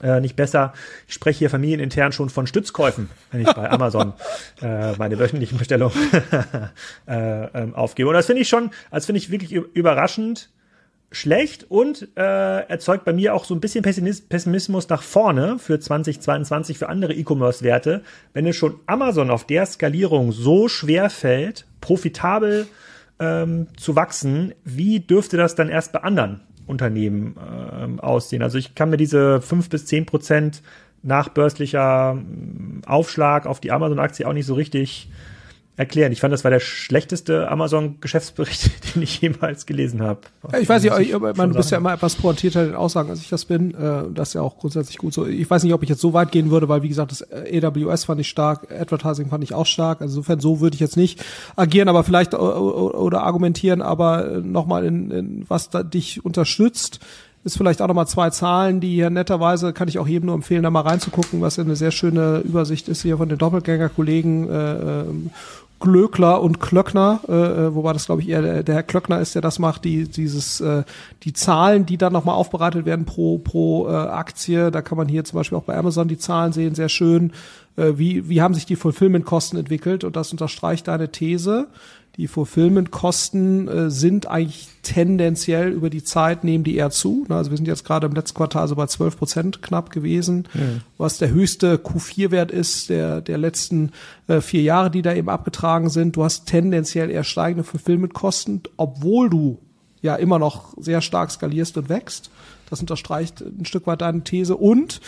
[0.04, 0.72] äh, nicht besser.
[1.08, 4.12] Ich spreche hier familienintern schon von Stützkäufen, wenn ich bei Amazon
[4.62, 5.96] äh, meine wöchentlichen Bestellungen
[7.08, 8.08] äh, ähm, aufgebe.
[8.08, 10.50] Und das finde ich schon, als finde ich wirklich überraschend
[11.10, 16.76] schlecht und äh, erzeugt bei mir auch so ein bisschen Pessimismus nach vorne für 2022
[16.76, 22.66] für andere E-Commerce-Werte, wenn es schon Amazon auf der Skalierung so schwer fällt, profitabel
[23.20, 28.42] ähm, zu wachsen, wie dürfte das dann erst bei anderen Unternehmen äh, aussehen.
[28.42, 30.62] Also ich kann mir diese fünf bis zehn Prozent
[31.02, 32.18] nachbörslicher
[32.86, 35.10] Aufschlag auf die Amazon-Aktie auch nicht so richtig
[35.76, 36.12] erklären.
[36.12, 40.20] Ich fand, das war der schlechteste Amazon-Geschäftsbericht, den ich jemals gelesen habe.
[40.60, 43.28] Ich weiß nicht, ich, man, du bist ja immer etwas pointierter in Aussagen, als ich
[43.28, 43.74] das bin.
[43.74, 45.26] Äh, das ist ja auch grundsätzlich gut so.
[45.26, 47.60] Ich weiß nicht, ob ich jetzt so weit gehen würde, weil wie gesagt, das äh,
[47.64, 50.00] AWS fand ich stark, Advertising fand ich auch stark.
[50.00, 51.24] Also insofern so würde ich jetzt nicht
[51.56, 57.00] agieren, aber vielleicht oder argumentieren, aber nochmal in, in was da dich unterstützt
[57.44, 60.62] ist vielleicht auch nochmal zwei Zahlen, die hier netterweise, kann ich auch jedem nur empfehlen,
[60.62, 65.30] da mal reinzugucken, was eine sehr schöne Übersicht ist hier von den Doppelgänger-Kollegen äh, ähm,
[65.84, 69.34] Glöckler und Klöckner, äh, äh, wobei das glaube ich eher der, der Herr Klöckner ist,
[69.34, 70.84] der das macht, die dieses äh,
[71.24, 75.24] die Zahlen, die dann nochmal aufbereitet werden pro pro äh, Aktie, da kann man hier
[75.24, 77.32] zum Beispiel auch bei Amazon die Zahlen sehen, sehr schön.
[77.76, 81.68] Äh, wie wie haben sich die Fulfillment-Kosten entwickelt und das unterstreicht deine These.
[82.16, 87.26] Die Fulfillment-Kosten äh, sind eigentlich tendenziell über die Zeit nehmen die eher zu.
[87.28, 90.60] Also wir sind jetzt gerade im letzten Quartal so bei 12 Prozent knapp gewesen, ja.
[90.96, 93.90] was der höchste Q4-Wert ist der, der letzten
[94.28, 96.14] äh, vier Jahre, die da eben abgetragen sind.
[96.16, 99.58] Du hast tendenziell eher steigende Fulfillment-Kosten, obwohl du
[100.00, 102.30] ja immer noch sehr stark skalierst und wächst.
[102.70, 105.00] Das unterstreicht ein Stück weit deine These und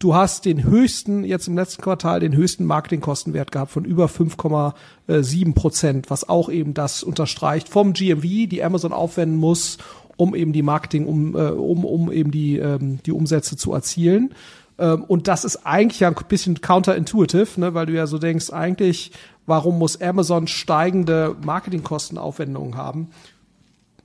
[0.00, 5.54] Du hast den höchsten, jetzt im letzten Quartal, den höchsten Marketingkostenwert gehabt von über 5,7
[5.54, 9.76] Prozent, was auch eben das unterstreicht vom GMV, die Amazon aufwenden muss,
[10.16, 14.34] um eben die Marketing, um, äh, um, um eben die, ähm, die Umsätze zu erzielen.
[14.78, 18.54] Ähm, und das ist eigentlich ja ein bisschen counterintuitive, ne, weil du ja so denkst,
[18.54, 19.12] eigentlich,
[19.44, 23.08] warum muss Amazon steigende Marketingkostenaufwendungen haben?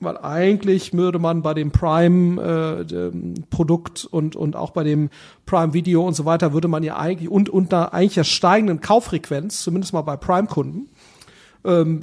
[0.00, 5.10] Weil eigentlich würde man bei dem Prime-Produkt äh, und, und auch bei dem
[5.46, 9.92] Prime-Video und so weiter, würde man ja eigentlich und unter eigentlich der steigenden Kauffrequenz, zumindest
[9.92, 10.88] mal bei Prime-Kunden,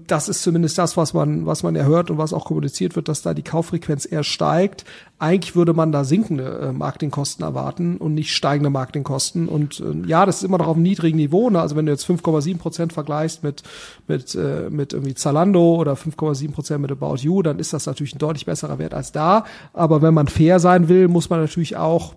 [0.07, 3.07] das ist zumindest das, was man, was man ja hört und was auch kommuniziert wird,
[3.07, 4.83] dass da die Kauffrequenz eher steigt.
[5.19, 9.47] Eigentlich würde man da sinkende äh, Marketingkosten erwarten und nicht steigende Marketingkosten.
[9.47, 11.49] Und äh, ja, das ist immer noch auf einem niedrigen Niveau.
[11.49, 11.61] Ne?
[11.61, 13.63] Also wenn du jetzt 5,7 Prozent vergleichst mit,
[14.07, 18.15] mit, äh, mit irgendwie Zalando oder 5,7 Prozent mit About You, dann ist das natürlich
[18.15, 19.45] ein deutlich besserer Wert als da.
[19.71, 22.15] Aber wenn man fair sein will, muss man natürlich auch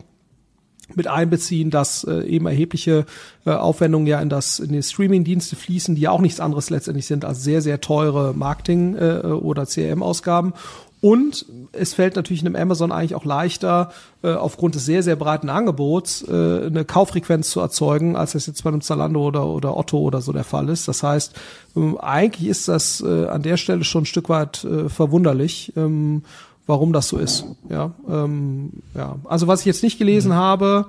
[0.94, 3.06] mit einbeziehen, dass äh, eben erhebliche
[3.44, 7.06] äh, Aufwendungen ja in das in die Streaming-Dienste fließen, die ja auch nichts anderes letztendlich
[7.06, 10.52] sind als sehr sehr teure Marketing äh, oder CRM-Ausgaben.
[11.02, 15.50] Und es fällt natürlich einem Amazon eigentlich auch leichter, äh, aufgrund des sehr, sehr breiten
[15.50, 19.98] Angebots äh, eine Kauffrequenz zu erzeugen, als das jetzt bei einem Zalando oder, oder Otto
[19.98, 20.88] oder so der Fall ist.
[20.88, 21.34] Das heißt,
[21.76, 25.72] ähm, eigentlich ist das äh, an der Stelle schon ein Stück weit äh, verwunderlich.
[25.76, 26.22] Ähm,
[26.66, 27.44] warum das so ist.
[27.68, 29.16] Ja, ähm, ja.
[29.24, 30.36] Also was ich jetzt nicht gelesen mhm.
[30.36, 30.86] habe,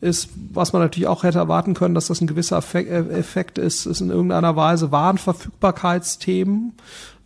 [0.00, 4.00] ist, was man natürlich auch hätte erwarten können, dass das ein gewisser Effekt ist, ist
[4.00, 6.72] in irgendeiner Weise Warenverfügbarkeitsthemen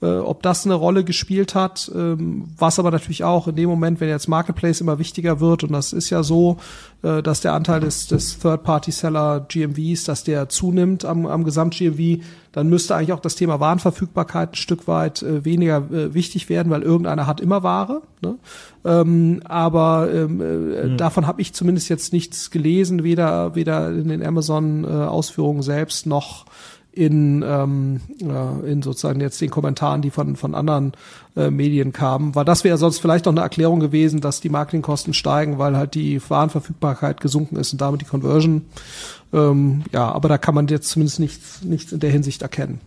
[0.03, 4.01] äh, ob das eine Rolle gespielt hat, ähm, was aber natürlich auch in dem Moment,
[4.01, 6.59] wenn jetzt Marketplace immer wichtiger wird, und das ist ja so,
[7.03, 12.69] äh, dass der Anteil des, des Third-Party-Seller GMVs, dass der zunimmt am, am Gesamt-GMV, dann
[12.69, 16.83] müsste eigentlich auch das Thema Warenverfügbarkeit ein Stück weit äh, weniger äh, wichtig werden, weil
[16.83, 18.03] irgendeiner hat immer Ware.
[18.23, 18.37] Ne?
[18.85, 20.97] Ähm, aber ähm, äh, mhm.
[20.97, 26.47] davon habe ich zumindest jetzt nichts gelesen, weder, weder in den Amazon-Ausführungen äh, selbst noch
[26.97, 30.93] in, ähm, äh, in sozusagen jetzt den Kommentaren, die von, von anderen
[31.37, 32.35] äh, Medien kamen.
[32.35, 35.95] Weil das wäre sonst vielleicht noch eine Erklärung gewesen, dass die Marketingkosten steigen, weil halt
[35.95, 38.63] die Warenverfügbarkeit gesunken ist und damit die Conversion.
[39.33, 42.81] Ähm, ja, aber da kann man jetzt zumindest nichts, nichts in der Hinsicht erkennen.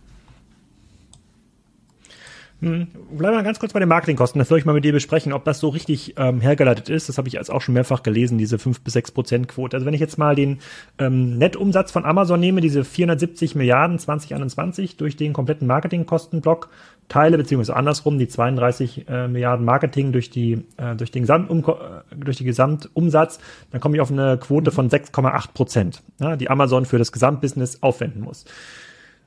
[2.60, 2.88] Hm.
[3.16, 4.38] Bleiben wir ganz kurz bei den Marketingkosten.
[4.38, 7.08] Das soll ich mal mit dir besprechen, ob das so richtig ähm, hergeleitet ist.
[7.08, 9.76] Das habe ich jetzt auch schon mehrfach gelesen, diese 5 bis 6 Prozent Quote.
[9.76, 10.58] Also wenn ich jetzt mal den
[10.98, 16.68] ähm, Nettumsatz von Amazon nehme, diese 470 Milliarden 2021 durch den kompletten Marketingkostenblock
[17.08, 22.14] teile, beziehungsweise andersrum, die 32 äh, Milliarden Marketing durch die, äh, durch den Gesamtum äh,
[22.14, 26.84] durch die Gesamtumsatz, dann komme ich auf eine Quote von 6,8 Prozent, ja, die Amazon
[26.84, 28.44] für das Gesamtbusiness aufwenden muss.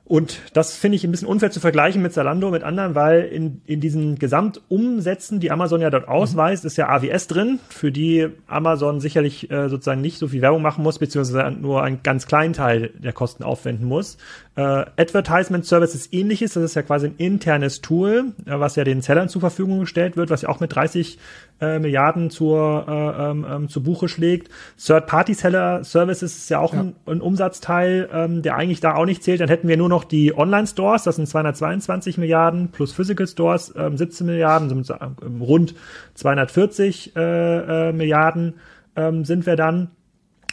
[0.06, 3.62] Und das finde ich ein bisschen unfair zu vergleichen mit Zalando, mit anderen, weil in,
[3.64, 9.00] in diesen Gesamtumsätzen, die Amazon ja dort ausweist, ist ja AWS drin, für die Amazon
[9.00, 12.90] sicherlich äh, sozusagen nicht so viel Werbung machen muss, beziehungsweise nur einen ganz kleinen Teil
[12.98, 14.18] der Kosten aufwenden muss.
[14.56, 14.62] Äh,
[14.96, 19.28] Advertisement Services ähnliches, das ist ja quasi ein internes Tool, äh, was ja den Sellern
[19.28, 21.18] zur Verfügung gestellt wird, was ja auch mit 30
[21.60, 24.50] äh, Milliarden zur, äh, ähm, ähm, zu Buche schlägt.
[24.78, 26.80] Third-Party-Seller-Services ist ja auch ja.
[26.80, 29.40] Ein, ein, Umsatzteil, ähm, der eigentlich da auch nicht zählt.
[29.40, 33.96] Dann hätten wir nur noch die Online-Stores, das sind 222 Milliarden, plus Physical Stores ähm,
[33.96, 35.74] 17 Milliarden, sind ähm, rund
[36.14, 38.54] 240 äh, äh, Milliarden
[38.94, 39.90] ähm, sind wir dann.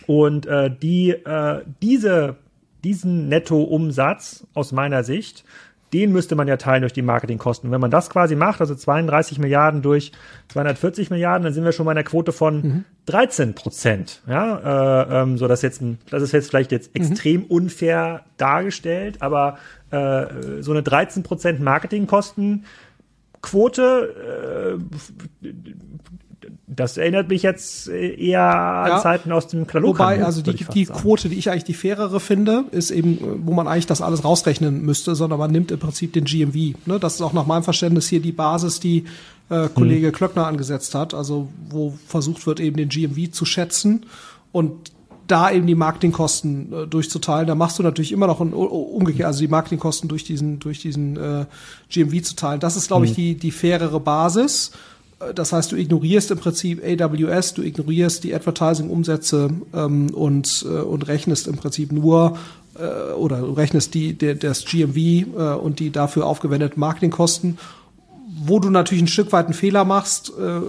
[0.08, 2.38] Und äh, die, äh, diese
[2.84, 5.44] diesen Nettoumsatz aus meiner Sicht,
[5.94, 7.68] den müsste man ja teilen durch die Marketingkosten.
[7.68, 10.14] Und wenn man das quasi macht, also 32 Milliarden durch
[10.48, 12.86] 240 Milliarden, dann sind wir schon bei einer Quote von mhm.
[13.08, 14.22] 13 Prozent.
[14.26, 17.02] Ja, äh, ähm, so dass jetzt, das ist jetzt vielleicht jetzt mhm.
[17.02, 19.58] extrem unfair dargestellt, aber
[19.92, 22.66] äh, so eine 13 Prozent Marketingkosten
[23.42, 24.78] Quote
[25.44, 25.48] äh,
[26.68, 30.00] das erinnert mich jetzt eher an ja, Zeiten aus dem Katalog.
[30.00, 33.68] Wobei, also die, die Quote, die ich eigentlich die fairere finde, ist eben, wo man
[33.68, 36.76] eigentlich das alles rausrechnen müsste, sondern man nimmt im Prinzip den GMV.
[36.86, 37.00] Ne?
[37.00, 39.06] Das ist auch nach meinem Verständnis hier die Basis, die
[39.50, 40.14] äh, Kollege hm.
[40.14, 44.06] Klöckner angesetzt hat, also wo versucht wird, eben den GMV zu schätzen
[44.52, 44.92] und
[45.28, 47.48] da eben die Marketingkosten äh, durchzuteilen.
[47.48, 51.18] Da machst du natürlich immer noch ein umgekehrt, also die Marketingkosten durch diesen durch diesen
[51.18, 51.46] äh,
[51.90, 52.60] GMV zu teilen.
[52.60, 53.16] Das ist, glaube ich, hm.
[53.16, 54.72] die die fairere Basis.
[55.36, 61.08] Das heißt, du ignorierst im Prinzip AWS, du ignorierst die Advertising-Umsätze ähm, und, äh, und
[61.08, 62.38] rechnest im Prinzip nur
[62.78, 65.24] äh, oder du rechnest die, der, das GMV äh,
[65.56, 67.58] und die dafür aufgewendeten Marketingkosten,
[68.44, 70.62] wo du natürlich ein Stück weit einen Fehler machst, äh,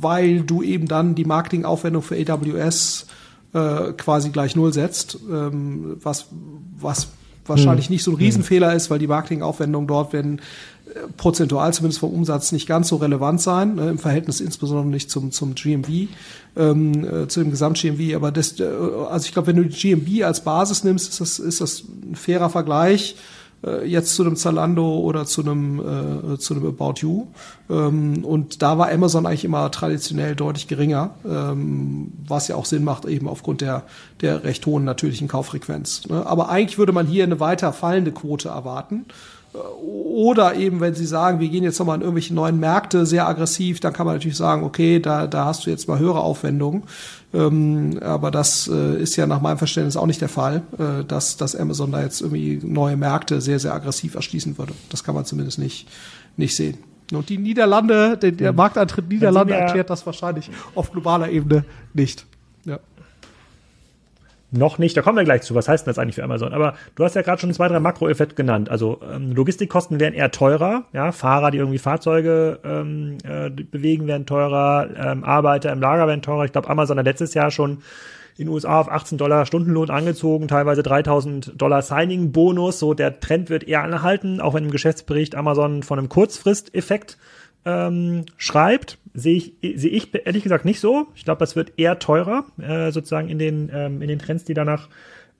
[0.00, 3.06] weil du eben dann die Marketingaufwendung für AWS
[3.52, 6.26] äh, quasi gleich null setzt, ähm, was,
[6.78, 7.08] was
[7.48, 7.92] wahrscheinlich hm.
[7.92, 10.40] nicht so ein Riesenfehler ist, weil die Marketingaufwendungen dort werden
[11.16, 15.32] prozentual zumindest vom Umsatz nicht ganz so relevant sein, ne, im Verhältnis insbesondere nicht zum,
[15.32, 16.08] zum GMV,
[16.56, 18.14] ähm, äh, zu dem Gesamt-GMV.
[18.16, 18.64] Aber das, äh,
[19.10, 22.14] also ich glaube, wenn du die GMV als Basis nimmst, ist das, ist das ein
[22.14, 23.37] fairer Vergleich äh,
[23.84, 25.80] jetzt zu einem Zalando oder zu einem,
[26.34, 27.26] äh, zu einem About You.
[27.68, 32.84] Ähm, und da war Amazon eigentlich immer traditionell deutlich geringer, ähm, was ja auch Sinn
[32.84, 33.82] macht, eben aufgrund der,
[34.20, 36.06] der recht hohen natürlichen Kauffrequenz.
[36.08, 36.24] Ne?
[36.24, 39.06] Aber eigentlich würde man hier eine weiter fallende Quote erwarten.
[39.82, 43.80] Oder eben, wenn Sie sagen, wir gehen jetzt nochmal in irgendwelche neuen Märkte sehr aggressiv,
[43.80, 46.82] dann kann man natürlich sagen, okay, da, da hast du jetzt mal höhere Aufwendungen.
[47.34, 51.36] Ähm, aber das äh, ist ja nach meinem Verständnis auch nicht der Fall, äh, dass,
[51.36, 54.72] dass Amazon da jetzt irgendwie neue Märkte sehr, sehr aggressiv erschließen würde.
[54.88, 55.88] Das kann man zumindest nicht,
[56.36, 56.78] nicht sehen.
[57.12, 58.56] Und die Niederlande, der, der hm.
[58.56, 61.64] Markteintritt Niederlande erklärt das wahrscheinlich auf globaler Ebene
[61.94, 62.26] nicht.
[64.50, 65.54] Noch nicht, da kommen wir gleich zu.
[65.54, 66.54] Was heißt denn das eigentlich für Amazon?
[66.54, 68.70] Aber du hast ja gerade schon zwei, drei Makroeffekte genannt.
[68.70, 70.84] Also ähm, Logistikkosten werden eher teurer.
[70.94, 74.88] Ja, Fahrer, die irgendwie Fahrzeuge ähm, äh, bewegen, werden teurer.
[74.96, 76.46] Ähm, Arbeiter im Lager werden teurer.
[76.46, 77.82] Ich glaube, Amazon hat letztes Jahr schon
[78.38, 82.78] in den USA auf 18 Dollar Stundenlohn angezogen, teilweise 3000 Dollar Signing-Bonus.
[82.78, 87.18] So der Trend wird eher anhalten, auch wenn im Geschäftsbericht Amazon von einem Kurzfristeffekt
[87.66, 91.08] ähm, schreibt, sehe ich, sehe ich ehrlich gesagt nicht so.
[91.14, 94.54] Ich glaube, das wird eher teurer, äh, sozusagen in den, ähm, in den Trends, die
[94.54, 94.88] danach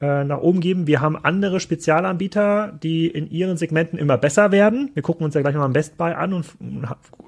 [0.00, 0.86] äh, nach oben geben.
[0.86, 4.90] Wir haben andere Spezialanbieter, die in ihren Segmenten immer besser werden.
[4.94, 6.46] Wir gucken uns ja gleich mal ein Best Buy an und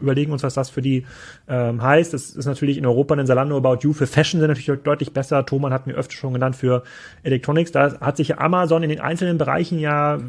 [0.01, 1.05] überlegen uns, was das für die
[1.49, 2.15] ähm, heißt.
[2.15, 5.45] Das ist natürlich in Europa ein Zalando About You für Fashion sind natürlich deutlich besser.
[5.45, 6.85] Thomann hat mir öfter schon genannt für
[7.25, 7.73] Electronics.
[7.73, 10.21] Da hat sich Amazon in den einzelnen Bereichen ja,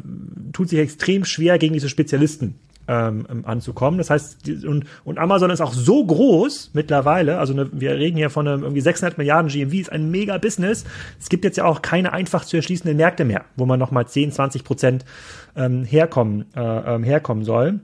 [0.52, 2.56] tut sich extrem schwer gegen diese Spezialisten
[2.88, 3.98] ähm, ähm, anzukommen.
[3.98, 8.30] Das heißt, und, und Amazon ist auch so groß mittlerweile, also eine, wir reden hier
[8.30, 10.84] von einem irgendwie 600 Milliarden GMV, ist ein mega Business.
[11.20, 14.32] Es gibt jetzt ja auch keine einfach zu erschließenden Märkte mehr, wo man nochmal 10,
[14.32, 15.04] 20 Prozent
[15.56, 17.80] ähm, herkommen, äh, ähm, herkommen soll.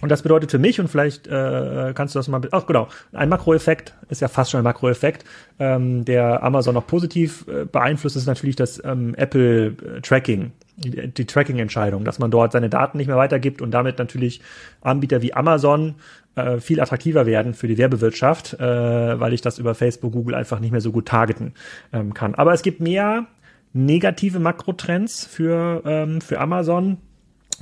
[0.00, 3.28] Und das bedeutet für mich, und vielleicht äh, kannst du das mal, ach genau, ein
[3.28, 5.24] Makroeffekt, ist ja fast schon ein Makroeffekt,
[5.58, 11.26] ähm, der Amazon noch positiv äh, beeinflusst, ist natürlich das ähm, Apple äh, die, die
[11.26, 14.40] Tracking-Entscheidung, dass man dort seine Daten nicht mehr weitergibt und damit natürlich
[14.80, 15.96] Anbieter wie Amazon
[16.36, 20.60] äh, viel attraktiver werden für die Werbewirtschaft, äh, weil ich das über Facebook, Google einfach
[20.60, 21.54] nicht mehr so gut targeten
[21.92, 22.34] ähm, kann.
[22.34, 23.26] Aber es gibt mehr
[23.72, 26.98] negative Makrotrends für, ähm, für Amazon,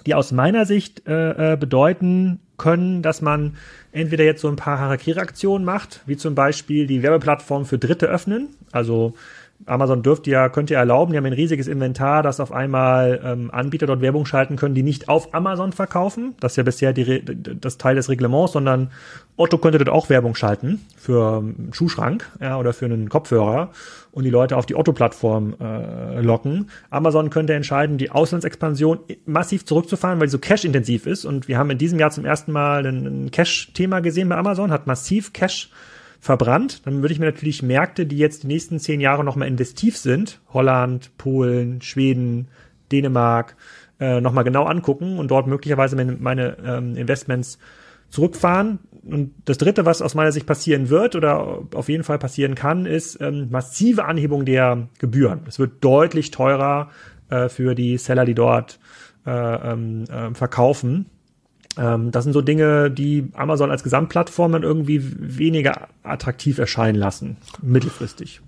[0.09, 3.57] die aus meiner Sicht äh, äh, bedeuten können, dass man
[3.93, 8.49] entweder jetzt so ein paar Harakiri-Aktionen macht, wie zum Beispiel die Werbeplattform für Dritte öffnen,
[8.73, 9.13] also
[9.67, 13.51] Amazon dürfte ja, könnte ja erlauben, die haben ein riesiges Inventar, dass auf einmal ähm,
[13.51, 16.35] Anbieter dort Werbung schalten können, die nicht auf Amazon verkaufen.
[16.41, 18.91] Das ist ja bisher die, das Teil des Reglements, sondern
[19.37, 23.71] Otto könnte dort auch Werbung schalten für einen Schuhschrank ja, oder für einen Kopfhörer
[24.13, 26.71] und die Leute auf die Otto-Plattform äh, locken.
[26.91, 31.25] Amazon könnte entscheiden, die Auslandsexpansion massiv zurückzufahren, weil sie so cash-intensiv ist.
[31.25, 34.71] Und wir haben in diesem Jahr zum ersten Mal ein, ein Cash-Thema gesehen bei Amazon,
[34.71, 35.71] hat massiv Cash
[36.21, 36.87] verbrannt.
[36.87, 40.41] Dann würde ich mir natürlich Märkte, die jetzt die nächsten zehn Jahre nochmal investiv sind,
[40.53, 42.49] Holland, Polen, Schweden,
[42.91, 43.57] Dänemark,
[44.01, 47.59] äh, nochmal genau angucken und dort möglicherweise meine, meine ähm, Investments
[48.11, 48.79] zurückfahren.
[49.05, 52.87] Und das Dritte, was aus meiner Sicht passieren wird oder auf jeden Fall passieren kann,
[52.87, 55.41] ist ähm, massive Anhebung der Gebühren.
[55.47, 56.91] Es wird deutlich teurer
[57.29, 58.79] äh, für die Seller, die dort
[59.27, 61.07] äh, ähm, äh, verkaufen.
[61.79, 67.37] Ähm, das sind so Dinge, die Amazon als Gesamtplattform dann irgendwie weniger attraktiv erscheinen lassen,
[67.63, 68.41] mittelfristig.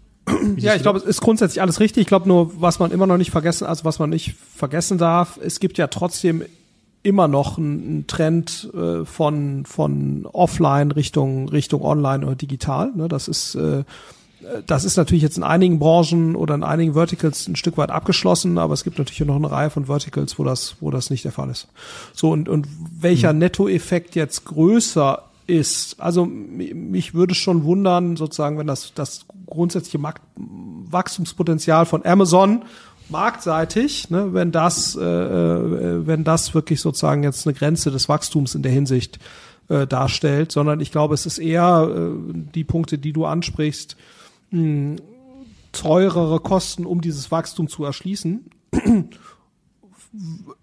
[0.56, 2.02] ja, ich glaube, es ist grundsätzlich alles richtig.
[2.02, 5.38] Ich glaube nur, was man immer noch nicht vergessen, also was man nicht vergessen darf,
[5.42, 6.42] es gibt ja trotzdem
[7.02, 12.92] immer noch einen Trend äh, von von Offline Richtung Richtung Online oder digital.
[12.94, 13.08] Ne?
[13.08, 13.84] Das ist äh,
[14.66, 18.58] das ist natürlich jetzt in einigen Branchen oder in einigen Verticals ein Stück weit abgeschlossen,
[18.58, 21.32] aber es gibt natürlich noch eine Reihe von Verticals, wo das, wo das nicht der
[21.32, 21.68] Fall ist.
[22.12, 22.66] So, und, und
[22.98, 23.38] welcher hm.
[23.38, 30.22] Nettoeffekt jetzt größer ist, also mich würde schon wundern, sozusagen, wenn das, das grundsätzliche Markt
[30.36, 32.62] Wachstumspotenzial von Amazon
[33.08, 38.54] marktseitig, ne, wenn das, äh, äh, wenn das wirklich sozusagen jetzt eine Grenze des Wachstums
[38.54, 39.18] in der Hinsicht
[39.68, 42.10] äh, darstellt, sondern ich glaube, es ist eher äh,
[42.54, 43.96] die Punkte, die du ansprichst,
[44.50, 44.96] mh,
[45.72, 48.50] teurere Kosten, um dieses Wachstum zu erschließen.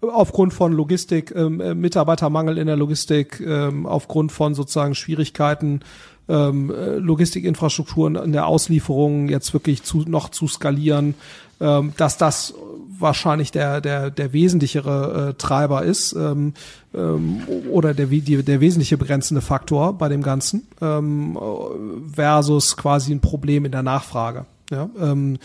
[0.00, 5.80] aufgrund von Logistik, ähm, äh, Mitarbeitermangel in der Logistik, ähm, aufgrund von sozusagen Schwierigkeiten,
[6.28, 11.14] ähm, äh, Logistikinfrastrukturen in der Auslieferung jetzt wirklich zu, noch zu skalieren,
[11.60, 12.54] ähm, dass das
[13.00, 16.54] wahrscheinlich der der der wesentlichere äh, Treiber ist ähm,
[16.94, 21.38] ähm, oder der die, der wesentliche begrenzende Faktor bei dem Ganzen ähm,
[22.12, 24.46] versus quasi ein Problem in der Nachfrage.
[24.70, 25.38] Ja, ähm,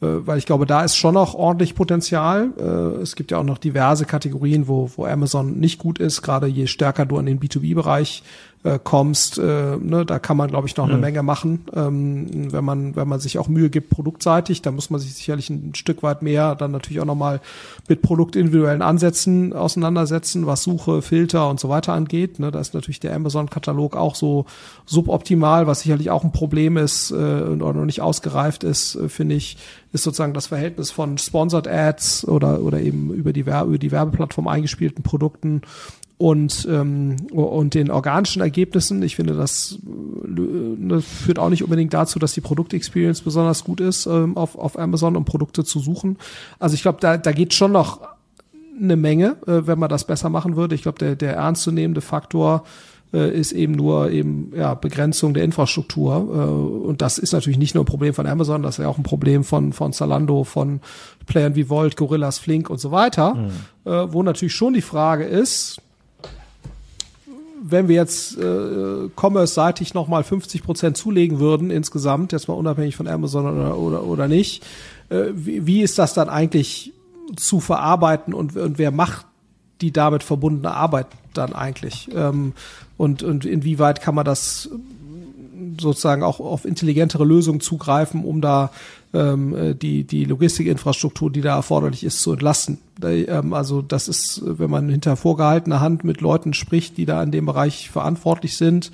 [0.00, 2.48] äh, weil ich glaube, da ist schon noch ordentlich Potenzial.
[2.58, 6.46] Äh, es gibt ja auch noch diverse Kategorien, wo, wo Amazon nicht gut ist, gerade
[6.46, 8.22] je stärker du an den B2B-Bereich
[8.62, 11.00] äh, kommst, äh, ne, da kann man, glaube ich, noch eine mhm.
[11.00, 15.00] Menge machen, ähm, wenn man, wenn man sich auch Mühe gibt, produktseitig, da muss man
[15.00, 17.40] sich sicherlich ein Stück weit mehr dann natürlich auch nochmal
[17.88, 22.38] mit produktindividuellen Ansätzen auseinandersetzen, was Suche, Filter und so weiter angeht.
[22.38, 24.44] Ne, da ist natürlich der Amazon-Katalog auch so
[24.84, 29.36] suboptimal, was sicherlich auch ein Problem ist äh, und noch nicht ausgereift ist, äh, finde
[29.36, 29.56] ich,
[29.92, 33.90] ist sozusagen das Verhältnis von Sponsored Ads oder, oder eben über die, Werbe, über die
[33.90, 35.62] Werbeplattform eingespielten Produkten
[36.20, 39.02] und, ähm, und den organischen Ergebnissen.
[39.02, 39.78] Ich finde, das,
[40.22, 44.54] äh, das führt auch nicht unbedingt dazu, dass die Produktexperience besonders gut ist, ähm, auf,
[44.54, 46.18] auf Amazon, um Produkte zu suchen.
[46.58, 48.02] Also ich glaube, da, da geht schon noch
[48.78, 50.74] eine Menge, äh, wenn man das besser machen würde.
[50.74, 52.64] Ich glaube, der, der ernstzunehmende Faktor
[53.14, 57.74] äh, ist eben nur eben ja Begrenzung der Infrastruktur äh, und das ist natürlich nicht
[57.74, 60.80] nur ein Problem von Amazon, das ist ja auch ein Problem von von Zalando, von
[61.24, 64.12] Playern wie Volt, Gorillas, Flink und so weiter, mhm.
[64.12, 65.80] wo natürlich schon die Frage ist,
[67.62, 73.06] wenn wir jetzt äh, commerce-seitig nochmal 50 Prozent zulegen würden insgesamt, jetzt mal unabhängig von
[73.06, 74.64] Amazon oder, oder, oder nicht,
[75.10, 76.92] äh, wie, wie ist das dann eigentlich
[77.36, 79.26] zu verarbeiten und, und wer macht
[79.80, 82.08] die damit verbundene Arbeit dann eigentlich?
[82.14, 82.54] Ähm,
[82.96, 84.70] und, und inwieweit kann man das
[85.78, 88.70] sozusagen auch auf intelligentere Lösungen zugreifen, um da
[89.12, 92.78] ähm, äh, die, die Logistikinfrastruktur, die da erforderlich ist, zu entlasten.
[93.02, 97.30] Ähm, also das ist, wenn man hinter vorgehaltener Hand mit Leuten spricht, die da in
[97.30, 98.90] dem Bereich verantwortlich sind,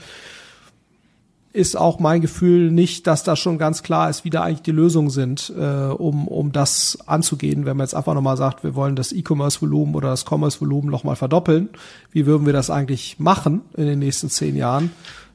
[1.56, 4.72] ist auch mein Gefühl nicht, dass da schon ganz klar ist, wie da eigentlich die
[4.72, 7.64] Lösungen sind, äh, um, um das anzugehen.
[7.64, 11.70] Wenn man jetzt einfach nochmal sagt, wir wollen das E-Commerce-Volumen oder das Commerce-Volumen nochmal verdoppeln,
[12.12, 14.90] wie würden wir das eigentlich machen in den nächsten zehn Jahren?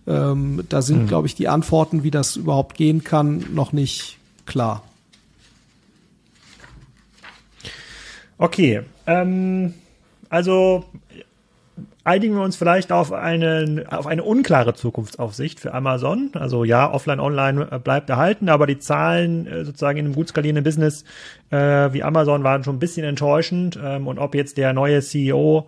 [0.07, 1.07] Ähm, da sind, mhm.
[1.07, 4.83] glaube ich, die Antworten, wie das überhaupt gehen kann, noch nicht klar.
[8.37, 9.75] Okay, ähm,
[10.29, 10.85] also
[12.03, 16.31] einigen wir uns vielleicht auf eine, auf eine unklare Zukunftsaufsicht für Amazon.
[16.33, 20.29] Also ja, offline, online äh, bleibt erhalten, aber die Zahlen äh, sozusagen in einem gut
[20.29, 21.03] skalierenden Business
[21.51, 23.77] äh, wie Amazon waren schon ein bisschen enttäuschend.
[23.83, 25.67] Ähm, und ob jetzt der neue CEO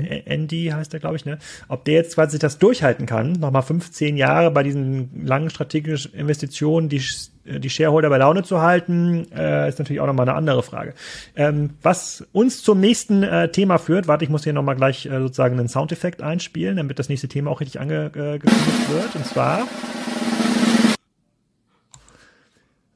[0.00, 1.38] Andy heißt er, glaube ich, ne?
[1.68, 6.88] Ob der jetzt quasi das durchhalten kann, nochmal 15 Jahre bei diesen langen strategischen Investitionen,
[6.88, 7.02] die,
[7.44, 10.94] die Shareholder bei Laune zu halten, äh, ist natürlich auch nochmal eine andere Frage.
[11.36, 15.20] Ähm, was uns zum nächsten äh, Thema führt, warte, ich muss hier nochmal gleich äh,
[15.20, 19.14] sozusagen einen Soundeffekt einspielen, damit das nächste Thema auch richtig angekündigt äh, wird.
[19.14, 19.66] Und zwar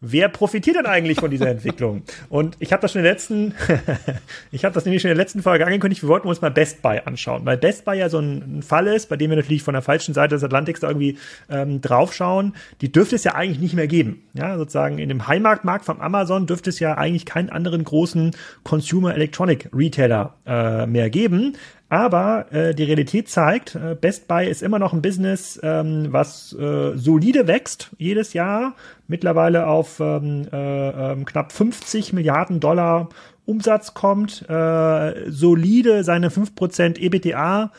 [0.01, 2.03] wer profitiert denn eigentlich von dieser Entwicklung?
[2.29, 3.55] Und ich habe das schon in der letzten,
[4.53, 6.83] ich habe das nämlich schon in der letzten Folge angekündigt, wir wollten uns mal Best
[6.83, 9.63] Buy anschauen, weil Best Buy ja so ein, ein Fall ist, bei dem wir natürlich
[9.63, 11.19] von der falschen Seite des Atlantiks da irgendwie
[11.51, 12.55] ähm, draufschauen.
[12.81, 14.23] Die dürfte es ja eigentlich nicht mehr geben.
[14.35, 18.33] Ja, sozusagen in dem Heimatmarkt von Amazon dürfte es ja eigentlich keinen anderen großen
[18.63, 21.57] Consumer Electronic Retailer äh, mehr geben.
[21.91, 26.53] Aber äh, die Realität zeigt, äh, Best Buy ist immer noch ein Business, ähm, was
[26.53, 28.74] äh, solide wächst jedes Jahr,
[29.07, 33.09] mittlerweile auf ähm, äh, äh, knapp 50 Milliarden Dollar
[33.47, 37.72] Umsatz kommt, äh, solide seine 5% EBTA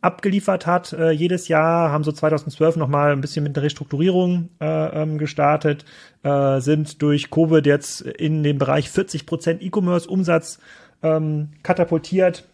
[0.00, 0.92] abgeliefert hat.
[0.92, 4.64] Äh, jedes Jahr haben so 2012 nochmal ein bisschen mit einer Restrukturierung äh,
[5.02, 5.84] ähm, gestartet,
[6.24, 10.58] äh, sind durch Covid jetzt in den Bereich 40% E-Commerce Umsatz
[11.04, 12.48] ähm, katapultiert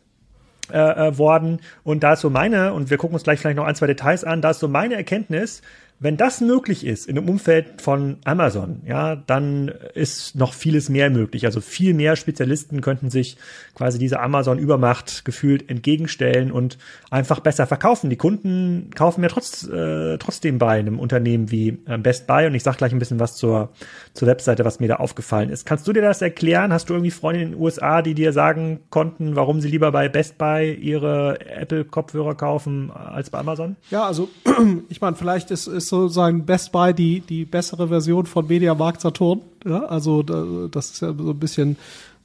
[0.73, 1.61] äh, äh, worden.
[1.85, 4.25] Und da ist so meine, und wir gucken uns gleich vielleicht noch ein, zwei Details
[4.25, 5.63] an, da ist so meine Erkenntnis,
[6.01, 11.11] wenn das möglich ist in dem Umfeld von Amazon, ja, dann ist noch vieles mehr
[11.11, 11.45] möglich.
[11.45, 13.37] Also viel mehr Spezialisten könnten sich
[13.75, 16.79] quasi dieser Amazon-Übermacht gefühlt entgegenstellen und
[17.11, 18.11] einfach besser verkaufen.
[18.11, 22.55] Die Kunden kaufen ja trotz, äh, trotzdem bei einem Unternehmen wie äh, Best Buy und
[22.55, 23.71] ich sage gleich ein bisschen was zur,
[24.15, 25.67] zur Webseite, was mir da aufgefallen ist.
[25.67, 26.73] Kannst du dir das erklären?
[26.73, 30.09] Hast du irgendwie Freunde in den USA, die dir sagen konnten, warum sie lieber bei
[30.09, 33.75] Best Buy ihre Apple-Kopfhörer kaufen als bei Amazon?
[33.91, 34.29] Ja, also
[34.89, 39.41] ich meine, vielleicht ist, ist sozusagen Best Buy die, die bessere Version von Mediamarkt Saturn.
[39.65, 41.77] Ja, also das ist ja so ein bisschen,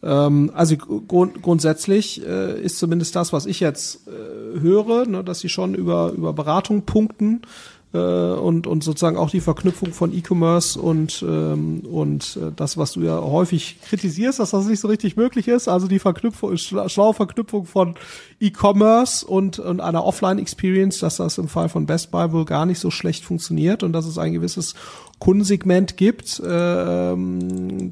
[0.04, 5.40] ähm, also grund, grundsätzlich äh, ist zumindest das, was ich jetzt äh, höre, ne, dass
[5.40, 7.42] sie schon über, über Beratung punkten
[7.94, 12.94] äh, und, und sozusagen auch die Verknüpfung von E-Commerce und, ähm, und äh, das, was
[12.94, 17.14] du ja häufig kritisierst, dass das nicht so richtig möglich ist, also die Verknüpfung, schlaue
[17.14, 17.96] Verknüpfung von
[18.40, 22.80] E-Commerce und, und einer Offline-Experience, dass das im Fall von Best Buy wohl gar nicht
[22.80, 24.74] so schlecht funktioniert und dass es ein gewisses
[25.24, 27.16] Kundensegment gibt, äh,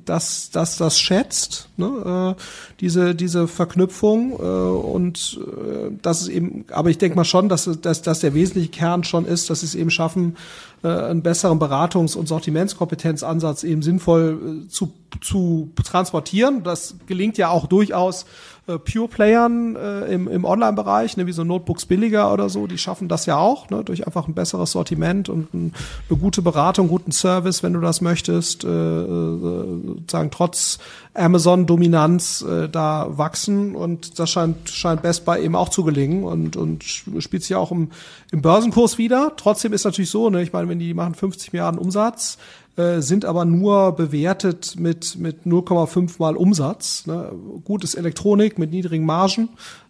[0.04, 2.36] dass das das schätzt, ne?
[2.38, 2.42] äh,
[2.82, 7.70] diese diese Verknüpfung äh, und äh, das ist eben, aber ich denke mal schon, dass,
[7.82, 10.36] dass, dass der wesentliche Kern schon ist, dass sie es eben schaffen,
[10.84, 16.64] äh, einen besseren Beratungs- und Sortimentskompetenzansatz eben sinnvoll äh, zu, zu transportieren.
[16.64, 18.26] Das gelingt ja auch durchaus
[18.72, 23.08] äh, Pure-Playern äh, im, im Online-Bereich, ne, wie so Notebooks billiger oder so, die schaffen
[23.08, 25.74] das ja auch, ne, durch einfach ein besseres Sortiment und ein,
[26.10, 30.80] eine gute Beratung, guten Service, wenn du das möchtest, äh, äh, sozusagen trotz
[31.14, 36.56] Amazon-Dominanz äh, da wachsen und das scheint, scheint Best Buy eben auch zu gelingen und,
[36.56, 37.90] und spielt sich auch im,
[38.32, 39.34] im Börsenkurs wieder.
[39.36, 42.38] Trotzdem ist natürlich so, ne, ich meine, wenn die machen 50 Milliarden Umsatz,
[42.82, 47.06] äh, sind aber nur bewertet mit, mit 0,5 mal Umsatz.
[47.06, 47.32] Ne?
[47.64, 49.50] Gut ist Elektronik mit niedrigen Margen.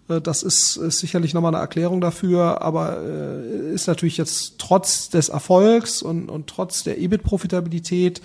[0.09, 5.09] Äh, das ist, ist sicherlich nochmal eine Erklärung dafür, aber äh, ist natürlich jetzt trotz
[5.09, 8.21] des Erfolgs und, und trotz der EBIT-Profitabilität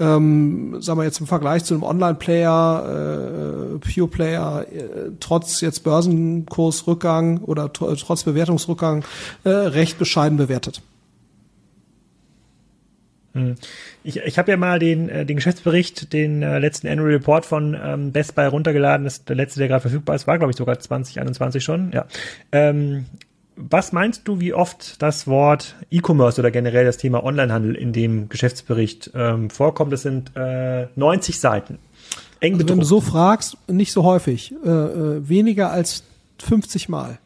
[0.00, 7.38] ähm, sagen wir jetzt im Vergleich zu einem Online-Player, äh, Pure-Player, äh, trotz jetzt Börsenkursrückgang
[7.38, 9.04] oder trotz Bewertungsrückgang
[9.44, 10.82] äh, recht bescheiden bewertet.
[13.34, 13.56] Hm.
[14.04, 17.76] Ich, ich habe ja mal den, äh, den Geschäftsbericht, den äh, letzten Annual Report von
[17.80, 19.04] ähm, Best Buy runtergeladen.
[19.04, 21.90] Das ist der letzte, der gerade verfügbar ist, war, glaube ich, sogar 2021 schon.
[21.92, 22.06] Ja.
[22.52, 23.06] Ähm,
[23.56, 28.28] was meinst du, wie oft das Wort E-Commerce oder generell das Thema Onlinehandel in dem
[28.28, 29.92] Geschäftsbericht ähm, vorkommt?
[29.92, 31.78] Das sind äh, 90 Seiten.
[32.40, 34.54] Eng also wenn du so fragst, nicht so häufig.
[34.64, 36.04] Äh, äh, weniger als
[36.38, 37.18] 50 Mal.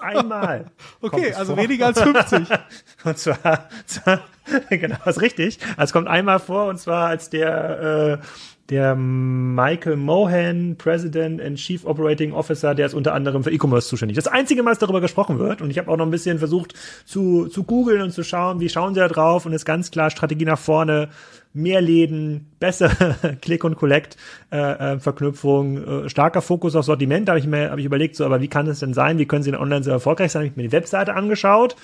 [0.00, 0.70] Einmal.
[1.00, 2.48] okay, also weniger als 50.
[3.04, 4.22] und zwar, zwar
[4.70, 5.58] genau, ist richtig.
[5.70, 8.26] Also es kommt einmal vor und zwar als der äh,
[8.70, 14.16] der Michael Mohan, President and Chief Operating Officer, der ist unter anderem für E-Commerce zuständig.
[14.16, 16.74] Das einzige Mal, dass darüber gesprochen wird, und ich habe auch noch ein bisschen versucht
[17.04, 20.10] zu, zu googeln und zu schauen, wie schauen sie da drauf, und ist ganz klar
[20.10, 21.08] Strategie nach vorne,
[21.56, 24.16] mehr Läden, bessere Click und Collect
[24.52, 27.28] äh, äh, Verknüpfung, äh, starker Fokus auf Sortiment.
[27.28, 29.18] Da habe ich mir hab ich überlegt, so, aber wie kann es denn sein?
[29.18, 30.40] Wie können sie denn online so erfolgreich sein?
[30.40, 31.76] Habe ich mir die Webseite angeschaut.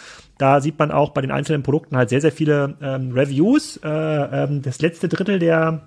[0.42, 3.76] Da sieht man auch bei den einzelnen Produkten halt sehr sehr viele ähm, Reviews.
[3.76, 5.82] Äh, ähm, das letzte Drittel der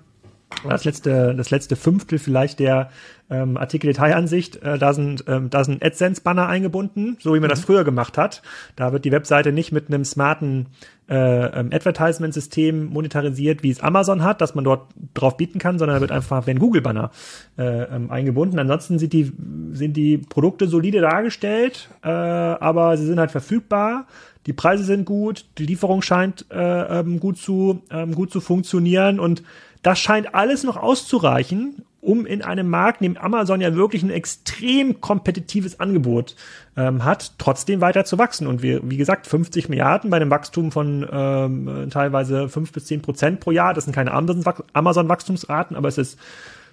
[0.66, 2.90] das letzte, das letzte Fünftel vielleicht der
[3.28, 7.50] ähm, Artikel-Detailansicht, äh, da sind, ähm, da sind AdSense-Banner eingebunden, so wie man mhm.
[7.50, 8.42] das früher gemacht hat.
[8.76, 10.68] Da wird die Webseite nicht mit einem smarten
[11.08, 15.96] äh, ähm, Advertisement-System monetarisiert, wie es Amazon hat, dass man dort drauf bieten kann, sondern
[15.96, 17.10] da wird einfach wenn Google-Banner
[17.58, 18.58] äh, ähm, eingebunden.
[18.58, 19.32] Ansonsten sind die,
[19.72, 24.06] sind die Produkte solide dargestellt, äh, aber sie sind halt verfügbar.
[24.46, 29.20] Die Preise sind gut, die Lieferung scheint äh, ähm, gut zu ähm, gut zu funktionieren
[29.20, 29.42] und
[29.82, 34.10] das scheint alles noch auszureichen, um in einem Markt, in dem Amazon ja wirklich ein
[34.10, 36.36] extrem kompetitives Angebot
[36.76, 38.46] ähm, hat, trotzdem weiter zu wachsen.
[38.46, 43.02] Und wir, wie gesagt, 50 Milliarden bei einem Wachstum von ähm, teilweise 5 bis 10
[43.02, 43.74] Prozent pro Jahr.
[43.74, 46.18] Das sind keine Amazon-Wachstumsraten, aber es ist,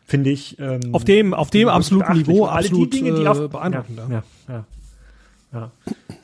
[0.05, 3.47] finde ich, ähm, auf dem, auf dem absoluten Niveau absolut die Dinge, die auf, äh,
[3.47, 3.97] beeindruckend.
[3.97, 4.65] Ja, ja, ja.
[5.53, 5.71] Ja.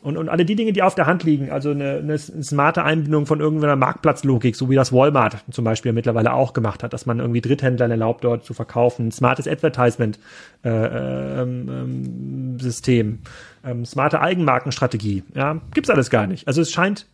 [0.02, 3.28] Und, und alle die Dinge, die auf der Hand liegen, also eine, eine smarte Einbindung
[3.28, 7.20] von irgendeiner Marktplatzlogik, so wie das Walmart zum Beispiel mittlerweile auch gemacht hat, dass man
[7.20, 10.18] irgendwie Dritthändlern erlaubt, dort zu verkaufen, smartes Advertisement-System,
[10.66, 13.20] äh, ähm,
[13.64, 16.48] ähm, ähm, smarte Eigenmarkenstrategie, ja, gibt's alles gar nicht.
[16.48, 17.06] Also es scheint,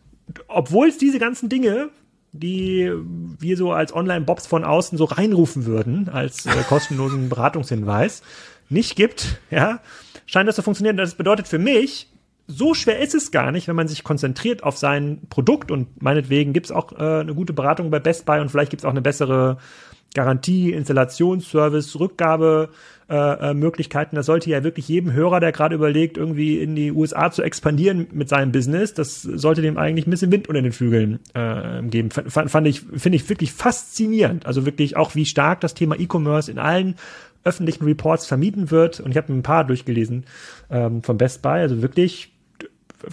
[0.48, 1.90] obwohl es diese ganzen Dinge
[2.32, 2.92] die
[3.38, 8.22] wir so als Online-Bobs von außen so reinrufen würden, als äh, kostenlosen Beratungshinweis,
[8.68, 9.80] nicht gibt, ja,
[10.26, 10.96] scheint das zu funktionieren.
[10.96, 12.08] Das bedeutet für mich,
[12.48, 16.52] so schwer ist es gar nicht, wenn man sich konzentriert auf sein Produkt und meinetwegen
[16.52, 18.90] gibt es auch äh, eine gute Beratung bei Best Buy und vielleicht gibt es auch
[18.90, 19.58] eine bessere
[20.14, 22.70] Garantie, Installationsservice, Rückgabe.
[23.08, 24.06] Äh, äh.
[24.12, 28.06] Das sollte ja wirklich jedem Hörer, der gerade überlegt, irgendwie in die USA zu expandieren
[28.12, 32.08] mit seinem Business, das sollte dem eigentlich ein bisschen Wind unter den Flügeln äh, geben.
[32.08, 34.46] F fand ich, finde ich wirklich faszinierend.
[34.46, 36.96] Also wirklich auch, wie stark das Thema E-Commerce in allen
[37.46, 39.00] öffentlichen Reports vermieden wird.
[39.00, 40.24] Und ich habe ein paar durchgelesen
[40.70, 41.60] ähm, von Best Buy.
[41.60, 42.32] Also wirklich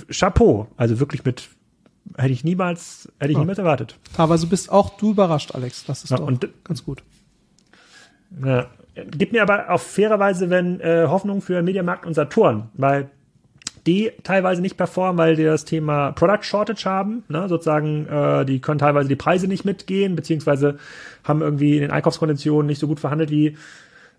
[0.09, 0.67] Chapeau.
[0.77, 1.49] Also wirklich mit
[2.17, 3.39] hätte ich niemals, hätte ich ja.
[3.39, 3.97] niemals erwartet.
[4.17, 5.85] Aber so bist auch du überrascht, Alex.
[5.85, 7.03] Das ist ja, doch und, ganz gut.
[8.43, 8.67] Ja,
[9.11, 13.09] gibt mir aber auf faire Weise, wenn äh, Hoffnung für Mediamarkt und Saturn, weil
[13.85, 17.49] die teilweise nicht performen, weil die das Thema Product Shortage haben, ne?
[17.49, 20.77] sozusagen, äh, die können teilweise die Preise nicht mitgehen, beziehungsweise
[21.23, 23.57] haben irgendwie in den Einkaufskonditionen nicht so gut verhandelt wie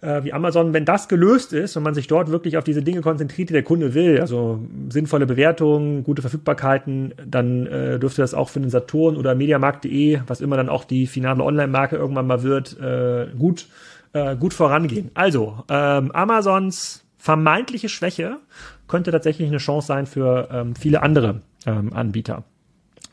[0.04, 3.00] äh, wie Amazon, wenn das gelöst ist und man sich dort wirklich auf diese Dinge
[3.00, 8.48] konzentriert, die der Kunde will, also sinnvolle Bewertungen, gute Verfügbarkeiten, dann äh, dürfte das auch
[8.50, 12.78] für den Saturn oder Mediamarkt.de, was immer dann auch die finale Online-Marke irgendwann mal wird,
[12.80, 13.66] äh, gut,
[14.12, 15.10] äh, gut vorangehen.
[15.14, 18.36] Also, ähm, Amazons vermeintliche Schwäche
[18.86, 22.44] könnte tatsächlich eine Chance sein für ähm, viele andere ähm, Anbieter.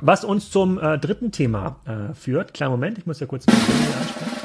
[0.02, 2.54] Was uns zum äh, dritten Thema äh, führt.
[2.54, 4.41] Kleinen Moment, ich muss ja kurz ansprechen.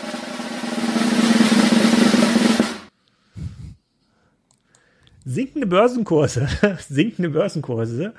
[5.29, 6.47] Sinkende Börsenkurse,
[6.89, 8.15] sinkende Börsenkurse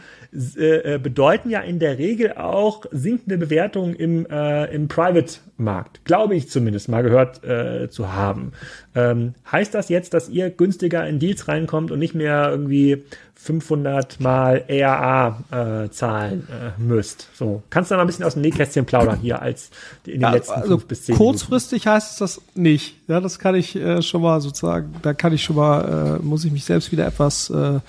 [0.57, 6.03] äh, äh, bedeuten ja in der Regel auch sinkende Bewertungen im, äh, im Private-Markt.
[6.03, 8.51] Glaube ich zumindest mal gehört äh, zu haben.
[8.93, 13.05] Ähm, heißt das jetzt, dass ihr günstiger in Deals reinkommt und nicht mehr irgendwie
[13.39, 17.29] 500 mal ERA äh, zahlen äh, müsst.
[17.33, 19.69] So, kannst du da mal ein bisschen aus dem Nähkästchen plaudern hier als
[20.05, 21.95] in den ja, letzten also fünf bis zehn Kurzfristig Minuten.
[21.95, 22.95] heißt es das nicht.
[23.07, 26.43] Ja, das kann ich äh, schon mal sozusagen, da kann ich schon mal, äh, muss
[26.45, 27.79] ich mich selbst wieder etwas äh,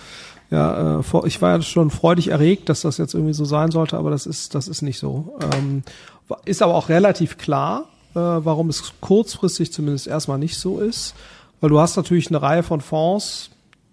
[0.50, 3.70] ja, äh, vor, ich war ja schon freudig erregt, dass das jetzt irgendwie so sein
[3.70, 5.38] sollte, aber das ist, das ist nicht so.
[5.54, 5.82] Ähm,
[6.44, 11.14] ist aber auch relativ klar, äh, warum es kurzfristig zumindest erstmal nicht so ist.
[11.60, 13.50] Weil du hast natürlich eine Reihe von Fonds,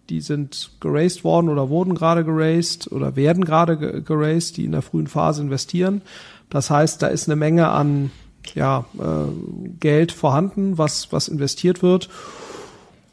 [0.09, 4.81] die sind geraced worden oder wurden gerade geraced oder werden gerade geraced, die in der
[4.81, 6.01] frühen Phase investieren.
[6.49, 8.11] Das heißt, da ist eine Menge an
[8.53, 12.09] ja, äh, Geld vorhanden, was, was investiert wird.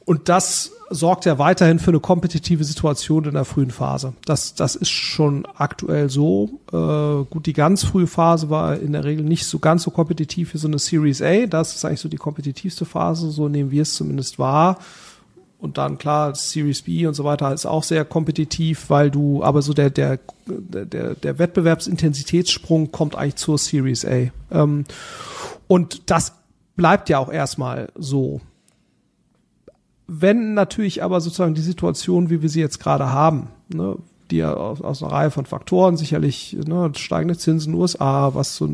[0.04, 4.12] Und das sorgt ja weiterhin für eine kompetitive Situation in der frühen Phase.
[4.24, 6.60] Das, das ist schon aktuell so.
[6.72, 10.52] Äh, gut, die ganz frühe Phase war in der Regel nicht so ganz so kompetitiv
[10.52, 11.46] wie so eine Series A.
[11.46, 14.78] Das ist eigentlich so die kompetitivste Phase, so nehmen wir es zumindest wahr.
[15.62, 19.62] Und dann klar, Series B und so weiter ist auch sehr kompetitiv, weil du, aber
[19.62, 24.32] so der, der, der, der Wettbewerbsintensitätssprung kommt eigentlich zur Series A.
[24.50, 24.84] Ähm,
[25.68, 26.32] und das
[26.74, 28.40] bleibt ja auch erstmal so.
[30.08, 33.96] wenn natürlich aber sozusagen die Situation, wie wir sie jetzt gerade haben, ne,
[34.32, 38.56] die aus, aus einer Reihe von Faktoren sicherlich ne, steigende Zinsen in den USA, was
[38.56, 38.66] zu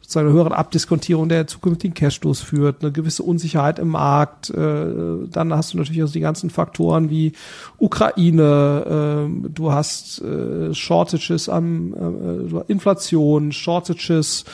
[0.00, 4.50] sozusagen einer höheren Abdiskontierung der zukünftigen Cashflows führt, eine gewisse Unsicherheit im Markt.
[4.50, 7.32] Äh, dann hast du natürlich also die ganzen Faktoren wie
[7.78, 14.44] Ukraine, äh, du hast äh, Shortages am äh, Inflation, Shortages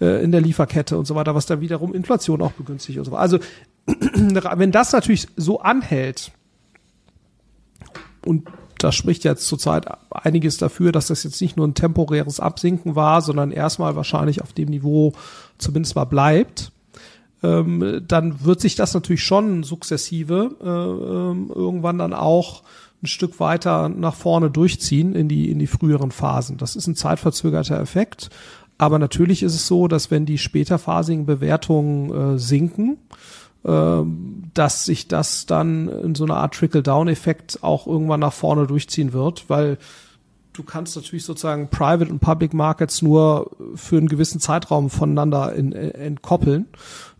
[0.00, 3.12] äh, in der Lieferkette und so weiter, was dann wiederum Inflation auch begünstigt und so
[3.12, 3.22] weiter.
[3.22, 3.38] Also
[3.86, 6.32] wenn das natürlich so anhält
[8.24, 8.46] und
[8.78, 13.22] da spricht jetzt zurzeit einiges dafür, dass das jetzt nicht nur ein temporäres Absinken war,
[13.22, 15.12] sondern erstmal wahrscheinlich auf dem Niveau
[15.58, 16.72] zumindest mal bleibt.
[17.42, 22.62] Ähm, dann wird sich das natürlich schon sukzessive äh, ähm, irgendwann dann auch
[23.02, 26.56] ein Stück weiter nach vorne durchziehen in die, in die früheren Phasen.
[26.56, 28.30] Das ist ein zeitverzögerter Effekt.
[28.76, 32.98] Aber natürlich ist es so, dass wenn die späterphasigen Bewertungen äh, sinken,
[33.62, 39.50] dass sich das dann in so einer Art Trickle-Down-Effekt auch irgendwann nach vorne durchziehen wird,
[39.50, 39.78] weil
[40.58, 45.72] du kannst natürlich sozusagen Private und Public Markets nur für einen gewissen Zeitraum voneinander in,
[45.72, 46.66] in, entkoppeln.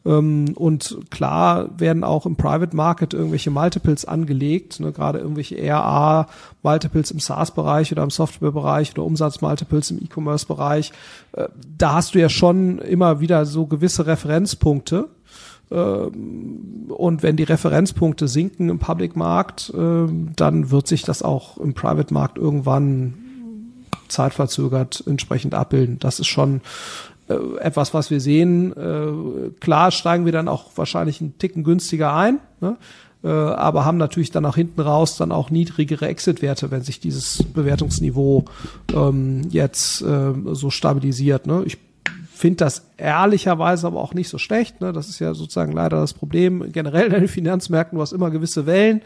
[0.05, 7.11] Ähm, und klar werden auch im Private Market irgendwelche Multiples angelegt, ne, gerade irgendwelche RA-Multiples
[7.11, 10.93] im SaaS-Bereich oder im Software-Bereich oder Umsatz-Multiples im E-Commerce-Bereich.
[11.33, 15.18] Äh, da hast du ja schon immer wieder so gewisse Referenzpunkte ähm,
[15.71, 22.39] und wenn die Referenzpunkte sinken im Public-Markt, ähm, dann wird sich das auch im Private-Markt
[22.39, 23.15] irgendwann
[24.09, 25.99] zeitverzögert entsprechend abbilden.
[25.99, 26.63] Das ist schon
[27.29, 28.73] äh, etwas, was wir sehen.
[28.73, 32.77] Äh, klar steigen wir dann auch wahrscheinlich einen Ticken günstiger ein, ne?
[33.25, 37.43] Äh, aber haben natürlich dann auch hinten raus dann auch niedrigere Exit-Werte, wenn sich dieses
[37.43, 38.45] Bewertungsniveau
[38.95, 41.49] ähm, jetzt so stabilisiert.
[41.49, 41.65] Ne?
[41.67, 41.79] Ich
[42.39, 44.81] finde das ehrlicherweise aber auch nicht so schlecht.
[44.81, 44.93] Ne?
[44.93, 47.97] Das ist ja sozusagen leider das Problem generell in den Finanzmärkten.
[47.97, 49.03] Du hast immer gewisse Wellen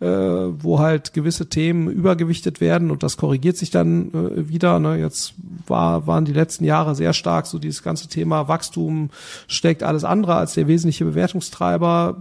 [0.00, 4.78] äh, wo halt gewisse Themen übergewichtet werden und das korrigiert sich dann äh, wieder.
[4.80, 4.98] Ne?
[4.98, 5.34] Jetzt
[5.66, 9.10] war, waren die letzten Jahre sehr stark so dieses ganze Thema Wachstum
[9.46, 12.16] steckt alles andere als der wesentliche Bewertungstreiber.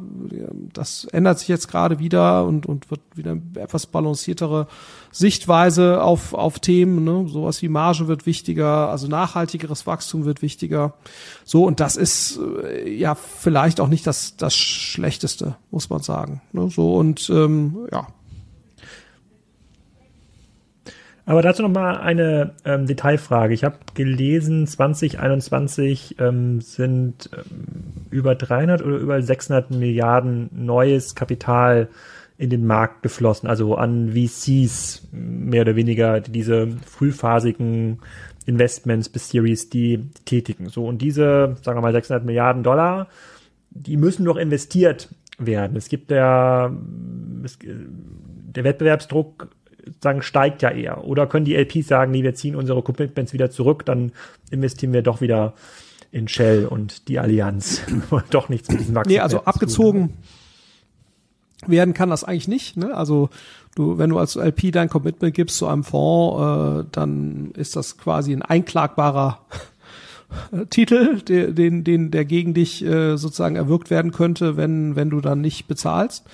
[0.72, 4.68] Das ändert sich jetzt gerade wieder und, und wird wieder etwas balanciertere
[5.14, 7.04] Sichtweise auf, auf Themen.
[7.04, 7.28] Ne?
[7.30, 10.96] Sowas wie Marge wird wichtiger, also nachhaltigeres Wachstum wird wichtiger.
[11.46, 16.42] So, und das ist äh, ja vielleicht auch nicht das, das Schlechteste, muss man sagen.
[16.52, 16.70] Ne?
[16.72, 18.08] So, und ähm, ja.
[21.26, 23.54] Aber dazu nochmal eine ähm, Detailfrage.
[23.54, 31.88] Ich habe gelesen, 2021 ähm, sind ähm, über 300 oder über 600 Milliarden neues Kapital
[32.38, 38.00] in den Markt geflossen, also an VCs mehr oder weniger, die diese frühphasigen
[38.46, 40.68] Investments bis Series D tätigen.
[40.70, 43.08] So, und diese, sagen wir mal, 600 Milliarden Dollar,
[43.70, 45.78] die müssen doch investiert werden.
[45.78, 46.76] Es gibt ja,
[47.44, 49.50] es, der Wettbewerbsdruck
[50.02, 51.04] sagen, steigt ja eher.
[51.04, 54.12] Oder können die LPs sagen, nee, wir ziehen unsere Commitments wieder zurück, dann
[54.50, 55.54] investieren wir doch wieder
[56.12, 57.82] in Shell und die Allianz.
[58.30, 59.14] doch nichts mit diesem Wachstum.
[59.14, 60.14] Nee, also abgezogen
[61.68, 62.78] werden kann das eigentlich nicht.
[62.78, 62.96] Ne?
[62.96, 63.30] Also
[63.76, 67.98] du, wenn du als LP dein Commitment gibst zu einem Fonds, äh, dann ist das
[67.98, 69.40] quasi ein einklagbarer
[70.70, 75.22] Titel, den, den, den der gegen dich äh, sozusagen erwirkt werden könnte, wenn wenn du
[75.22, 76.26] dann nicht bezahlst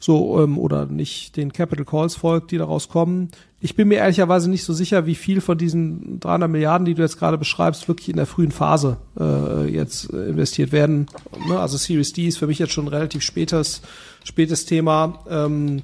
[0.00, 3.30] so ähm, oder nicht den Capital Calls folgt, die daraus kommen.
[3.60, 7.02] Ich bin mir ehrlicherweise nicht so sicher, wie viel von diesen 300 Milliarden, die du
[7.02, 11.06] jetzt gerade beschreibst, wirklich in der frühen Phase äh, jetzt äh, investiert werden.
[11.48, 11.58] Ne?
[11.58, 13.82] Also Series D ist für mich jetzt schon ein relativ spätes
[14.24, 15.18] spätes Thema.
[15.28, 15.78] Ähm,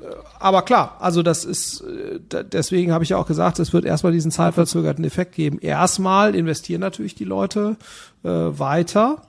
[0.00, 0.04] äh,
[0.38, 4.12] aber klar, also das ist, äh, deswegen habe ich ja auch gesagt, es wird erstmal
[4.12, 5.58] diesen zeitverzögerten Effekt geben.
[5.60, 7.76] Erstmal investieren natürlich die Leute
[8.24, 9.22] äh, weiter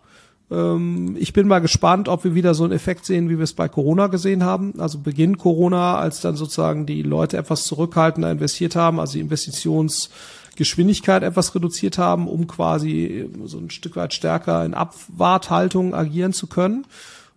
[0.50, 3.68] ich bin mal gespannt, ob wir wieder so einen Effekt sehen, wie wir es bei
[3.68, 4.80] Corona gesehen haben.
[4.80, 11.24] Also Beginn Corona, als dann sozusagen die Leute etwas zurückhaltender investiert haben, also die Investitionsgeschwindigkeit
[11.24, 16.86] etwas reduziert haben, um quasi so ein Stück weit stärker in Abwarthaltung agieren zu können.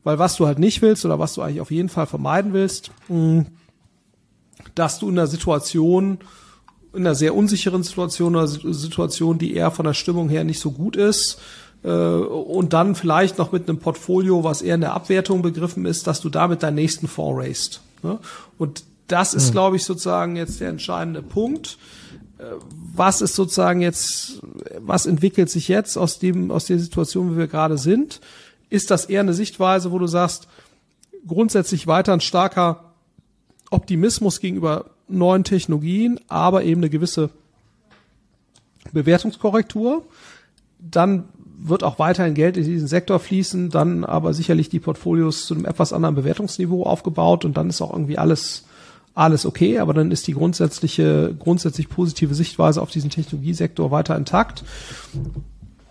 [0.04, 2.92] Weil was du halt nicht willst oder was du eigentlich auf jeden Fall vermeiden willst,
[4.76, 6.18] dass du in einer Situation,
[6.94, 10.70] in einer sehr unsicheren Situation, einer Situation, die eher von der Stimmung her nicht so
[10.70, 15.40] gut ist, äh, und dann vielleicht noch mit einem Portfolio, was eher in der Abwertung
[15.40, 17.80] begriffen ist, dass du damit deinen nächsten Fonds raised.
[18.02, 18.18] Ne?
[18.58, 19.52] Und das ist, mhm.
[19.52, 21.78] glaube ich, sozusagen jetzt der entscheidende Punkt.
[22.38, 22.44] Äh,
[22.94, 24.40] was ist sozusagen jetzt,
[24.78, 28.20] was entwickelt sich jetzt aus dem, aus der Situation, wie wir gerade sind?
[28.68, 30.48] Ist das eher eine Sichtweise, wo du sagst,
[31.26, 32.84] grundsätzlich weiter ein starker
[33.70, 37.30] Optimismus gegenüber neuen Technologien, aber eben eine gewisse
[38.92, 40.04] Bewertungskorrektur?
[40.78, 41.24] Dann
[41.62, 45.64] wird auch weiterhin Geld in diesen Sektor fließen, dann aber sicherlich die Portfolios zu einem
[45.64, 48.64] etwas anderen Bewertungsniveau aufgebaut und dann ist auch irgendwie alles
[49.14, 54.64] alles okay, aber dann ist die grundsätzliche, grundsätzlich positive Sichtweise auf diesen Technologiesektor weiter intakt.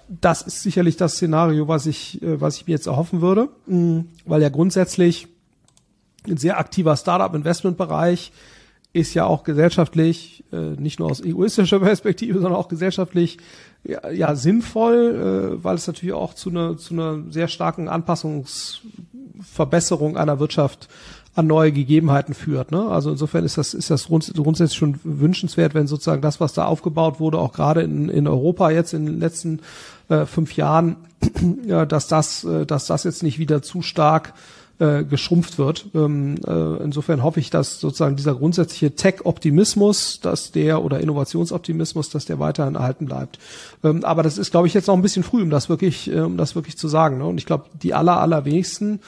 [0.08, 4.00] Das ist sicherlich das Szenario, was ich, äh, was ich mir jetzt erhoffen würde, mm,
[4.26, 5.28] weil ja grundsätzlich
[6.28, 8.32] ein sehr aktiver Startup-Investment-Bereich
[8.92, 13.38] ist ja auch gesellschaftlich, äh, nicht nur aus egoistischer Perspektive, sondern auch gesellschaftlich
[13.84, 20.18] ja, ja sinnvoll, äh, weil es natürlich auch zu einer zu einer sehr starken Anpassungsverbesserung
[20.18, 20.90] einer Wirtschaft
[21.36, 22.72] an neue Gegebenheiten führt.
[22.72, 22.90] Ne?
[22.90, 27.20] Also insofern ist das, ist das grundsätzlich schon wünschenswert, wenn sozusagen das, was da aufgebaut
[27.20, 29.62] wurde, auch gerade in, in Europa jetzt in den letzten
[30.10, 30.98] äh, fünf Jahren,
[31.66, 34.34] ja, dass das, äh, dass das jetzt nicht wieder zu stark
[34.80, 35.88] äh, geschrumpft wird.
[35.94, 42.26] Ähm, äh, insofern hoffe ich, dass sozusagen dieser grundsätzliche Tech-Optimismus, dass der oder Innovationsoptimismus, dass
[42.26, 43.40] der weiterhin erhalten bleibt.
[43.84, 46.22] Ähm, aber das ist, glaube ich, jetzt noch ein bisschen früh, um das wirklich, äh,
[46.22, 47.18] um das wirklich zu sagen.
[47.18, 47.26] Ne?
[47.26, 49.02] Und ich glaube, die aller, allerwenigsten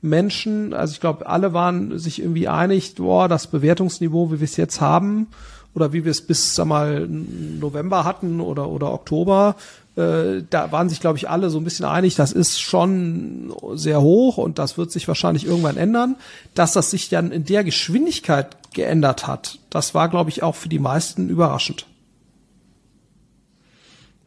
[0.00, 4.56] Menschen, also ich glaube, alle waren sich irgendwie einig, boah, das Bewertungsniveau, wie wir es
[4.56, 5.26] jetzt haben,
[5.74, 9.56] oder wie wir es bis, sag mal, November hatten oder, oder Oktober,
[9.98, 14.00] äh, da waren sich, glaube ich, alle so ein bisschen einig, das ist schon sehr
[14.00, 16.16] hoch und das wird sich wahrscheinlich irgendwann ändern.
[16.54, 20.68] Dass das sich dann in der Geschwindigkeit geändert hat, das war, glaube ich, auch für
[20.68, 21.86] die meisten überraschend.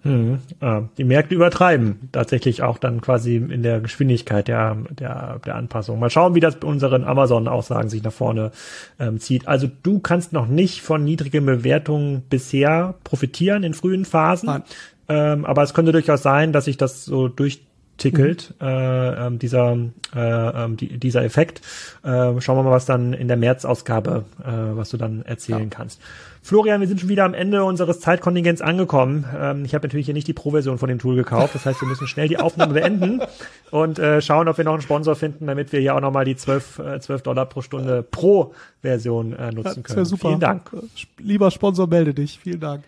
[0.03, 5.55] Hm, äh, die Märkte übertreiben tatsächlich auch dann quasi in der Geschwindigkeit der, der, der
[5.55, 5.99] Anpassung.
[5.99, 8.51] Mal schauen, wie das bei unseren Amazon-Aussagen sich nach vorne
[8.99, 9.47] ähm, zieht.
[9.47, 14.47] Also du kannst noch nicht von niedrigen Bewertungen bisher profitieren in frühen Phasen.
[14.47, 14.63] Nein.
[15.11, 17.61] Ähm, aber es könnte durchaus sein, dass sich das so durch
[17.97, 18.67] tickelt, mhm.
[18.67, 19.77] äh, ähm, dieser,
[20.15, 20.19] äh,
[20.63, 21.61] ähm, die, dieser Effekt.
[22.03, 25.67] Äh, schauen wir mal, was dann in der März-Ausgabe, äh, was du dann erzählen ja.
[25.69, 26.01] kannst.
[26.41, 29.25] Florian, wir sind schon wieder am Ende unseres Zeitkontingents angekommen.
[29.37, 31.53] Ähm, ich habe natürlich hier nicht die Pro-Version von dem Tool gekauft.
[31.53, 33.21] Das heißt, wir müssen schnell die Aufnahme beenden
[33.71, 36.35] und äh, schauen, ob wir noch einen Sponsor finden, damit wir hier auch nochmal die
[36.35, 39.99] 12, äh, 12 Dollar pro Stunde Pro-Version äh, nutzen können.
[39.99, 40.29] Ja, super.
[40.29, 40.71] Vielen Dank.
[41.19, 42.39] Lieber Sponsor, melde dich.
[42.41, 42.83] Vielen Dank.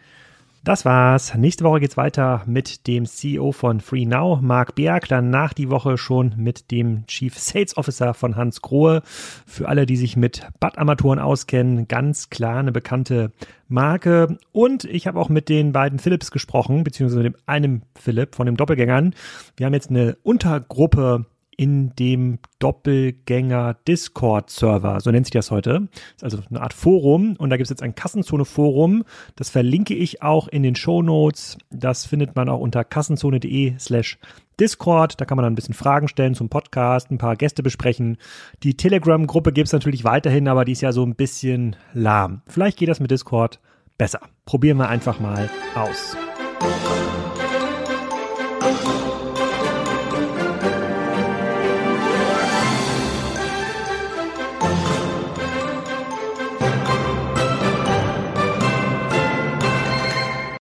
[0.66, 1.36] Das war's.
[1.36, 5.10] Nächste Woche geht's weiter mit dem CEO von FreeNow, Marc Berg.
[5.10, 9.02] Danach die Woche schon mit dem Chief Sales Officer von Hans Grohe.
[9.46, 13.34] Für alle, die sich mit Bad-Armaturen auskennen, ganz klar eine bekannte
[13.68, 14.38] Marke.
[14.54, 18.46] Und ich habe auch mit den beiden Philips gesprochen, beziehungsweise mit dem einem Philipp von
[18.46, 19.14] den Doppelgängern.
[19.58, 21.26] Wir haben jetzt eine Untergruppe
[21.58, 25.88] in dem Doppelgänger Discord Server, so nennt sich das heute.
[25.92, 29.04] Das ist also eine Art Forum und da gibt es jetzt ein Kassenzone Forum.
[29.36, 31.58] Das verlinke ich auch in den Show Notes.
[31.70, 34.18] Das findet man auch unter kassenzone.de slash
[34.60, 35.20] Discord.
[35.20, 38.18] Da kann man dann ein bisschen Fragen stellen zum Podcast, ein paar Gäste besprechen.
[38.64, 42.42] Die Telegram-Gruppe gibt es natürlich weiterhin, aber die ist ja so ein bisschen lahm.
[42.48, 43.60] Vielleicht geht das mit Discord
[43.98, 44.22] besser.
[44.46, 46.16] Probieren wir einfach mal aus.